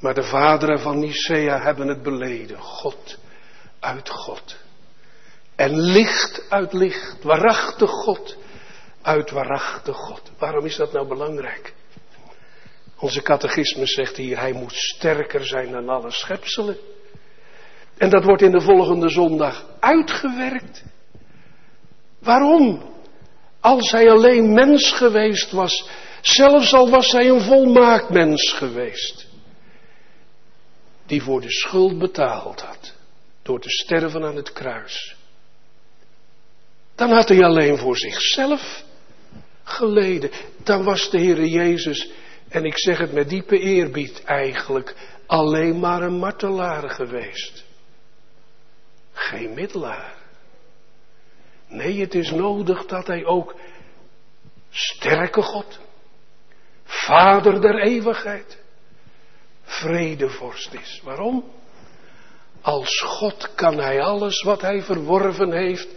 Maar 0.00 0.14
de 0.14 0.22
vaderen 0.22 0.80
van 0.80 0.98
Nicea 0.98 1.62
hebben 1.62 1.88
het 1.88 2.02
beleden. 2.02 2.60
God 2.60 3.18
uit 3.80 4.08
God. 4.08 4.56
En 5.54 5.80
licht 5.80 6.46
uit 6.48 6.72
licht. 6.72 7.22
Waarachtig 7.22 7.90
God 7.90 8.36
uit 9.02 9.30
waarachtig 9.30 9.96
God. 9.96 10.30
Waarom 10.38 10.64
is 10.64 10.76
dat 10.76 10.92
nou 10.92 11.08
belangrijk? 11.08 11.74
Onze 12.98 13.22
catechismus 13.22 13.94
zegt 13.94 14.16
hier, 14.16 14.38
hij 14.38 14.52
moet 14.52 14.72
sterker 14.72 15.46
zijn 15.46 15.70
dan 15.70 15.88
alle 15.88 16.10
schepselen. 16.10 16.76
En 17.96 18.10
dat 18.10 18.24
wordt 18.24 18.42
in 18.42 18.50
de 18.50 18.60
volgende 18.60 19.08
zondag 19.08 19.66
uitgewerkt. 19.80 20.84
Waarom? 22.18 22.91
Als 23.62 23.90
hij 23.90 24.10
alleen 24.10 24.52
mens 24.52 24.92
geweest 24.92 25.52
was, 25.52 25.88
zelfs 26.20 26.72
al 26.72 26.90
was 26.90 27.12
hij 27.12 27.28
een 27.28 27.40
volmaakt 27.40 28.10
mens 28.10 28.52
geweest, 28.52 29.26
die 31.06 31.22
voor 31.22 31.40
de 31.40 31.50
schuld 31.50 31.98
betaald 31.98 32.60
had, 32.60 32.94
door 33.42 33.60
te 33.60 33.70
sterven 33.70 34.24
aan 34.24 34.36
het 34.36 34.52
kruis, 34.52 35.16
dan 36.94 37.10
had 37.10 37.28
hij 37.28 37.44
alleen 37.44 37.78
voor 37.78 37.96
zichzelf 37.96 38.82
geleden. 39.64 40.30
Dan 40.64 40.84
was 40.84 41.10
de 41.10 41.18
Heere 41.18 41.48
Jezus, 41.48 42.10
en 42.48 42.64
ik 42.64 42.78
zeg 42.78 42.98
het 42.98 43.12
met 43.12 43.28
diepe 43.28 43.58
eerbied 43.58 44.22
eigenlijk, 44.24 44.94
alleen 45.26 45.80
maar 45.80 46.02
een 46.02 46.18
martelaar 46.18 46.90
geweest. 46.90 47.64
Geen 49.12 49.54
middelaar. 49.54 50.21
Nee, 51.72 52.00
het 52.00 52.14
is 52.14 52.30
nodig 52.30 52.86
dat 52.86 53.06
hij 53.06 53.24
ook 53.24 53.54
sterke 54.70 55.42
God, 55.42 55.78
Vader 56.84 57.60
der 57.60 57.78
eeuwigheid, 57.82 58.58
vredevorst 59.62 60.74
is. 60.74 61.00
Waarom? 61.04 61.44
Als 62.60 63.00
God 63.00 63.54
kan 63.54 63.78
hij 63.78 64.00
alles 64.00 64.42
wat 64.42 64.60
hij 64.60 64.82
verworven 64.82 65.52
heeft 65.52 65.88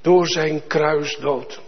door 0.00 0.26
zijn 0.26 0.66
kruisdood. 0.66 1.60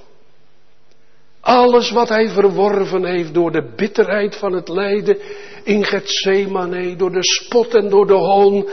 Alles 1.41 1.91
wat 1.91 2.09
hij 2.09 2.29
verworven 2.29 3.05
heeft 3.05 3.35
door 3.35 3.51
de 3.51 3.73
bitterheid 3.77 4.37
van 4.37 4.53
het 4.53 4.69
lijden 4.69 5.19
in 5.65 5.85
Gethsemane, 5.85 6.97
door 6.97 7.13
de 7.13 7.25
spot 7.25 7.75
en 7.75 7.89
door 7.89 8.07
de 8.07 8.13
hoon, 8.13 8.69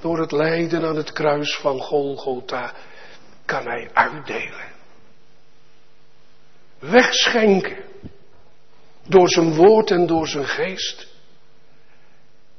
door 0.00 0.18
het 0.18 0.32
lijden 0.32 0.84
aan 0.84 0.96
het 0.96 1.12
kruis 1.12 1.56
van 1.56 1.80
Golgotha, 1.80 2.74
kan 3.44 3.66
hij 3.66 3.90
uitdelen. 3.92 4.70
Wegschenken. 6.78 7.84
Door 9.06 9.28
zijn 9.28 9.54
woord 9.54 9.90
en 9.90 10.06
door 10.06 10.28
zijn 10.28 10.46
geest. 10.46 11.06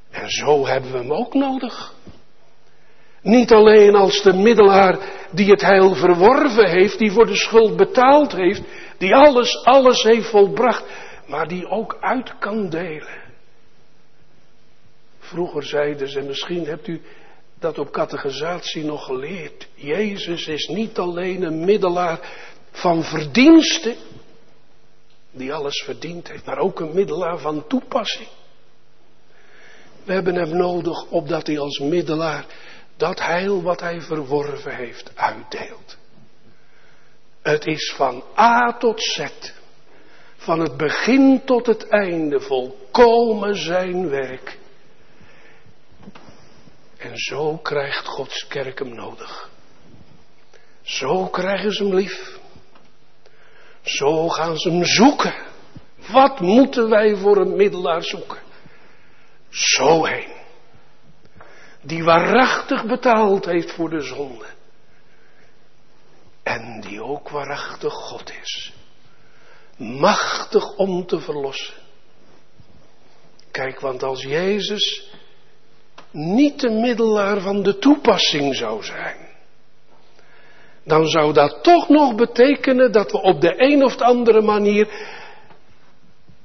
En 0.09 0.29
zo 0.29 0.65
hebben 0.65 0.91
we 0.91 0.97
hem 0.97 1.13
ook 1.13 1.33
nodig. 1.33 1.93
Niet 3.21 3.51
alleen 3.51 3.95
als 3.95 4.21
de 4.21 4.33
middelaar 4.33 4.97
die 5.31 5.49
het 5.49 5.61
heil 5.61 5.95
verworven 5.95 6.69
heeft, 6.69 6.97
die 6.97 7.11
voor 7.11 7.25
de 7.25 7.35
schuld 7.35 7.77
betaald 7.77 8.31
heeft, 8.31 8.61
die 8.97 9.15
alles, 9.15 9.63
alles 9.63 10.03
heeft 10.03 10.29
volbracht, 10.29 10.83
maar 11.27 11.47
die 11.47 11.67
ook 11.67 11.97
uit 11.99 12.37
kan 12.39 12.69
delen. 12.69 13.21
Vroeger 15.19 15.63
zeiden 15.63 16.09
ze, 16.09 16.21
misschien 16.21 16.65
hebt 16.65 16.87
u 16.87 17.01
dat 17.63 17.79
op 17.79 17.91
catechisatie 17.91 18.83
nog 18.83 19.05
geleerd. 19.05 19.67
Jezus 19.73 20.47
is 20.47 20.67
niet 20.67 20.97
alleen 20.97 21.43
een 21.43 21.65
middelaar 21.65 22.19
van 22.71 23.03
verdiensten, 23.03 23.95
die 25.31 25.53
alles 25.53 25.81
verdiend 25.81 26.27
heeft, 26.27 26.45
maar 26.45 26.57
ook 26.57 26.79
een 26.79 26.93
middelaar 26.93 27.37
van 27.37 27.67
toepassing. 27.67 28.27
We 30.03 30.13
hebben 30.13 30.35
hem 30.35 30.57
nodig 30.57 31.05
opdat 31.09 31.47
hij 31.47 31.59
als 31.59 31.79
middelaar 31.79 32.45
dat 32.97 33.19
heil 33.19 33.61
wat 33.61 33.79
hij 33.79 34.01
verworven 34.01 34.75
heeft 34.75 35.11
uitdeelt. 35.15 35.97
Het 37.41 37.65
is 37.65 37.93
van 37.95 38.23
A 38.37 38.77
tot 38.77 39.01
Z, 39.01 39.27
van 40.35 40.59
het 40.59 40.77
begin 40.77 41.41
tot 41.45 41.65
het 41.65 41.87
einde, 41.87 42.39
volkomen 42.39 43.55
zijn 43.55 44.09
werk. 44.09 44.61
En 47.03 47.17
zo 47.17 47.57
krijgt 47.57 48.05
Gods 48.07 48.47
kerk 48.47 48.79
hem 48.79 48.95
nodig. 48.95 49.49
Zo 50.81 51.27
krijgen 51.27 51.71
ze 51.71 51.83
hem 51.83 51.95
lief. 51.95 52.39
Zo 53.81 54.29
gaan 54.29 54.57
ze 54.57 54.69
hem 54.69 54.85
zoeken. 54.85 55.33
Wat 56.11 56.39
moeten 56.39 56.89
wij 56.89 57.15
voor 57.15 57.37
een 57.37 57.55
middelaar 57.55 58.03
zoeken? 58.03 58.41
Zo 59.49 60.05
heen. 60.05 60.31
Die 61.81 62.03
waarachtig 62.03 62.85
betaald 62.85 63.45
heeft 63.45 63.71
voor 63.71 63.89
de 63.89 64.01
zonde. 64.01 64.45
En 66.43 66.81
die 66.81 67.03
ook 67.03 67.29
waarachtig 67.29 67.93
God 67.93 68.33
is. 68.41 68.73
Machtig 69.77 70.75
om 70.75 71.05
te 71.05 71.19
verlossen. 71.19 71.73
Kijk, 73.51 73.79
want 73.79 74.03
als 74.03 74.21
Jezus 74.21 75.11
niet 76.13 76.59
de 76.59 76.69
middelaar 76.69 77.41
van 77.41 77.63
de 77.63 77.77
toepassing 77.77 78.55
zou 78.55 78.83
zijn, 78.83 79.17
dan 80.83 81.07
zou 81.07 81.33
dat 81.33 81.63
toch 81.63 81.89
nog 81.89 82.15
betekenen 82.15 82.91
dat 82.91 83.11
we 83.11 83.21
op 83.21 83.41
de 83.41 83.53
een 83.57 83.83
of 83.83 83.97
andere 83.97 84.41
manier 84.41 84.87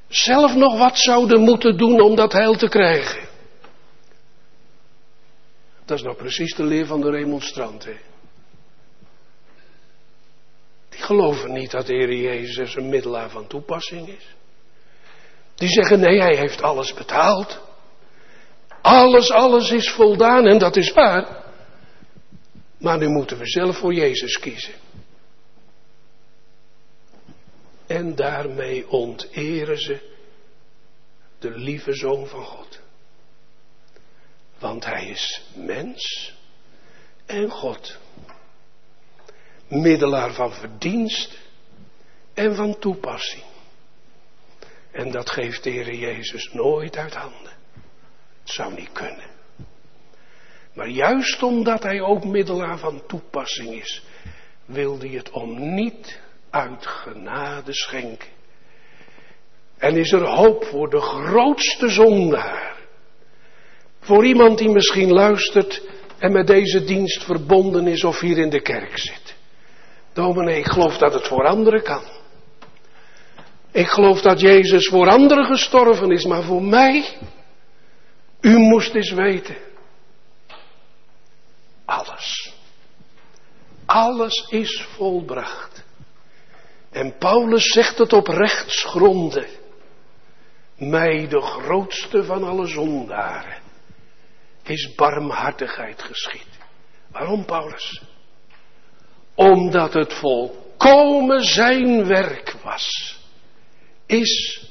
zelf 0.08 0.54
nog 0.54 0.78
wat 0.78 0.98
zouden 0.98 1.40
moeten 1.40 1.76
doen 1.76 2.00
om 2.00 2.14
dat 2.14 2.32
heil 2.32 2.54
te 2.54 2.68
krijgen. 2.68 3.28
Dat 5.84 5.96
is 5.96 6.02
nou 6.02 6.16
precies 6.16 6.54
de 6.54 6.64
leer 6.64 6.86
van 6.86 7.00
de 7.00 7.10
remonstranten. 7.10 7.98
Die 10.88 11.00
geloven 11.00 11.52
niet 11.52 11.70
dat 11.70 11.86
de 11.86 11.92
Heer 11.92 12.14
Jezus 12.14 12.76
een 12.76 12.88
middelaar 12.88 13.30
van 13.30 13.46
toepassing 13.46 14.08
is. 14.08 14.34
Die 15.54 15.68
zeggen 15.68 16.00
nee, 16.00 16.20
hij 16.20 16.36
heeft 16.36 16.62
alles 16.62 16.94
betaald. 16.94 17.67
Alles, 18.82 19.30
alles 19.30 19.70
is 19.70 19.90
voldaan 19.90 20.46
en 20.46 20.58
dat 20.58 20.76
is 20.76 20.92
waar. 20.92 21.44
Maar 22.78 22.98
nu 22.98 23.08
moeten 23.08 23.38
we 23.38 23.46
zelf 23.46 23.76
voor 23.78 23.94
Jezus 23.94 24.38
kiezen. 24.38 24.74
En 27.86 28.14
daarmee 28.14 28.88
onteren 28.88 29.78
ze 29.78 30.16
de 31.38 31.50
lieve 31.50 31.92
zoon 31.92 32.26
van 32.26 32.44
God. 32.44 32.80
Want 34.58 34.84
hij 34.84 35.06
is 35.06 35.42
mens 35.54 36.34
en 37.26 37.50
God. 37.50 37.98
Middelaar 39.68 40.32
van 40.32 40.52
verdienst 40.52 41.38
en 42.34 42.54
van 42.54 42.78
toepassing. 42.78 43.44
En 44.90 45.10
dat 45.10 45.30
geeft 45.30 45.62
de 45.62 45.70
Heer 45.70 45.94
Jezus 45.94 46.52
nooit 46.52 46.96
uit 46.96 47.14
handen. 47.14 47.57
Zou 48.48 48.74
niet 48.74 48.92
kunnen. 48.92 49.26
Maar 50.74 50.88
juist 50.88 51.42
omdat 51.42 51.82
hij 51.82 52.00
ook 52.00 52.24
middelaar 52.24 52.78
van 52.78 53.02
toepassing 53.06 53.80
is, 53.80 54.02
wilde 54.64 55.06
hij 55.06 55.16
het 55.16 55.30
om 55.30 55.74
niet 55.74 56.20
uit 56.50 56.86
genade 56.86 57.72
schenken. 57.72 58.28
En 59.78 59.96
is 59.96 60.12
er 60.12 60.26
hoop 60.26 60.64
voor 60.64 60.90
de 60.90 61.00
grootste 61.00 61.88
zondaar. 61.88 62.76
Voor 64.00 64.24
iemand 64.24 64.58
die 64.58 64.68
misschien 64.68 65.12
luistert 65.12 65.82
en 66.18 66.32
met 66.32 66.46
deze 66.46 66.84
dienst 66.84 67.24
verbonden 67.24 67.86
is 67.86 68.04
of 68.04 68.20
hier 68.20 68.38
in 68.38 68.50
de 68.50 68.60
kerk 68.60 68.98
zit. 68.98 69.36
Dominee, 70.12 70.58
ik 70.58 70.66
geloof 70.66 70.96
dat 70.96 71.12
het 71.12 71.26
voor 71.26 71.46
anderen 71.46 71.82
kan. 71.82 72.02
Ik 73.72 73.86
geloof 73.86 74.20
dat 74.20 74.40
Jezus 74.40 74.88
voor 74.88 75.08
anderen 75.08 75.44
gestorven 75.44 76.10
is, 76.10 76.24
maar 76.24 76.42
voor 76.42 76.62
mij, 76.62 77.16
u 78.40 78.58
moest 78.58 78.94
eens 78.94 79.10
weten. 79.10 79.56
Alles. 81.84 82.52
Alles 83.86 84.46
is 84.48 84.82
volbracht. 84.82 85.84
En 86.90 87.18
Paulus 87.18 87.72
zegt 87.72 87.98
het 87.98 88.12
op 88.12 88.26
rechtsgronden. 88.26 89.46
Mij, 90.76 91.28
de 91.28 91.40
grootste 91.40 92.24
van 92.24 92.44
alle 92.44 92.66
zondaren, 92.66 93.62
is 94.62 94.94
barmhartigheid 94.94 96.02
geschied. 96.02 96.46
Waarom, 97.10 97.44
Paulus? 97.44 98.02
Omdat 99.34 99.92
het 99.92 100.14
volkomen 100.14 101.42
zijn 101.42 102.06
werk 102.06 102.54
was, 102.62 103.18
is 104.06 104.62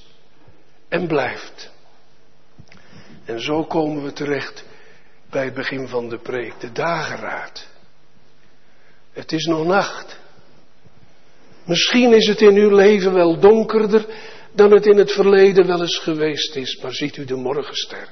en 0.89 1.07
blijft. 1.07 1.71
En 3.27 3.41
zo 3.41 3.63
komen 3.63 4.03
we 4.03 4.13
terecht 4.13 4.63
bij 5.29 5.45
het 5.45 5.53
begin 5.53 5.87
van 5.87 6.09
de 6.09 6.17
preek, 6.17 6.59
de 6.59 6.71
dageraad. 6.71 7.67
Het 9.11 9.31
is 9.31 9.45
nog 9.45 9.65
nacht. 9.65 10.19
Misschien 11.65 12.13
is 12.13 12.27
het 12.27 12.41
in 12.41 12.55
uw 12.55 12.75
leven 12.75 13.13
wel 13.13 13.39
donkerder 13.39 14.05
dan 14.53 14.71
het 14.71 14.85
in 14.85 14.97
het 14.97 15.11
verleden 15.11 15.67
wel 15.67 15.81
eens 15.81 15.97
geweest 15.97 16.55
is, 16.55 16.79
maar 16.81 16.93
ziet 16.93 17.17
u 17.17 17.25
de 17.25 17.35
morgenster. 17.35 18.07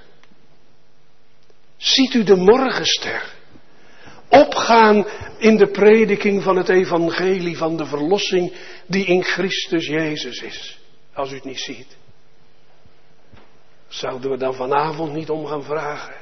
Ziet 1.78 2.14
u 2.14 2.24
de 2.24 2.36
morgenster 2.36 3.34
opgaan 4.30 5.06
in 5.38 5.58
de 5.58 5.68
prediking 5.68 6.44
van 6.44 6.56
het 6.56 6.70
evangelie 6.70 7.58
van 7.58 7.78
de 7.78 7.86
verlossing 7.86 8.54
die 8.88 9.06
in 9.06 9.24
Christus 9.24 9.88
Jezus 9.88 10.42
is, 10.42 10.80
als 11.14 11.32
u 11.32 11.36
het 11.36 11.44
niet 11.44 11.60
ziet. 11.60 11.96
Zouden 13.96 14.32
we 14.32 14.38
dan 14.38 14.54
vanavond 14.54 15.14
niet 15.14 15.30
om 15.30 15.46
gaan 15.46 15.64
vragen? 15.64 16.16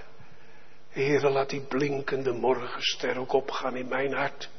Heere, 0.89 1.29
laat 1.29 1.49
die 1.49 1.61
blinkende 1.61 2.31
morgenster 2.31 3.17
ook 3.17 3.33
opgaan 3.33 3.75
in 3.75 3.87
mijn 3.87 4.13
hart. 4.13 4.49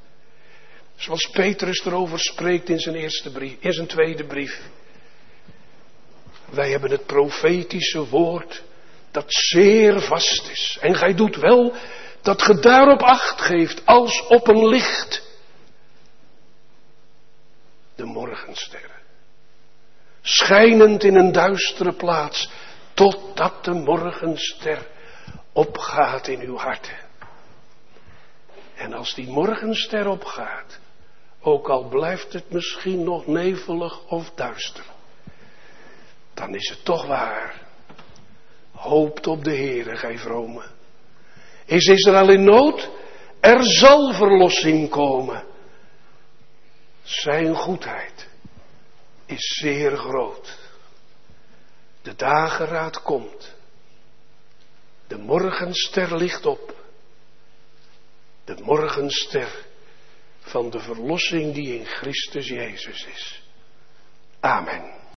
Zoals 0.97 1.31
Petrus 1.31 1.85
erover 1.85 2.19
spreekt 2.19 2.69
in 2.69 2.79
zijn, 2.79 2.95
eerste 2.95 3.33
brief, 3.33 3.57
in 3.61 3.73
zijn 3.73 3.87
tweede 3.87 4.25
brief. 4.25 4.62
Wij 6.51 6.71
hebben 6.71 6.91
het 6.91 7.07
profetische 7.07 8.09
woord 8.09 8.62
dat 9.11 9.25
zeer 9.27 10.01
vast 10.01 10.49
is. 10.49 10.79
En 10.81 10.95
gij 10.95 11.15
doet 11.15 11.37
wel 11.37 11.75
dat 12.23 12.43
ge 12.43 12.59
daarop 12.61 13.03
acht 13.03 13.41
geeft 13.41 13.87
als 13.87 14.27
op 14.27 14.49
een 14.49 14.67
licht. 14.69 15.23
De 17.95 18.05
morgensterren. 18.05 19.03
Schijnend 20.23 21.05
in 21.05 21.17
een 21.17 21.33
duistere 21.33 21.93
plaats, 21.93 22.51
totdat 22.95 23.65
de 23.65 23.73
morgenster 23.73 24.87
opgaat 25.53 26.27
in 26.29 26.41
uw 26.41 26.57
harten. 26.57 26.99
En 28.75 28.93
als 28.93 29.15
die 29.15 29.29
morgenster 29.29 30.09
opgaat, 30.09 30.79
Ook 31.47 31.69
al 31.69 31.89
blijft 31.89 32.33
het 32.33 32.51
misschien 32.51 33.05
nog 33.05 33.27
nevelig 33.27 34.07
of 34.07 34.31
duister. 34.35 34.85
Dan 36.35 36.55
is 36.55 36.69
het 36.69 36.85
toch 36.85 37.07
waar. 37.07 37.63
Hoopt 38.73 39.27
op 39.27 39.45
de 39.45 39.57
Heere, 39.57 39.97
gij 39.97 40.19
vrome. 40.19 40.63
Is 41.65 41.87
Israël 41.87 42.31
in 42.31 42.45
nood? 42.45 42.91
Er 43.41 43.65
zal 43.65 44.13
verlossing 44.13 44.91
komen. 44.91 45.45
Zijn 47.03 47.55
goedheid 47.55 48.29
is 49.27 49.59
zeer 49.61 49.97
groot. 49.97 50.59
De 52.05 52.15
dageraad 52.15 53.03
komt. 53.03 53.55
De 55.07 55.19
morgenster 55.19 56.17
ligt 56.17 56.47
op. 56.47 56.77
De 58.45 58.57
morgenster 58.63 59.67
van 60.41 60.71
de 60.71 60.81
verlossing 60.81 61.55
die 61.55 61.79
in 61.79 61.85
Christus 61.85 62.49
Jezus 62.49 63.07
is. 63.07 63.43
Amen. 64.41 65.04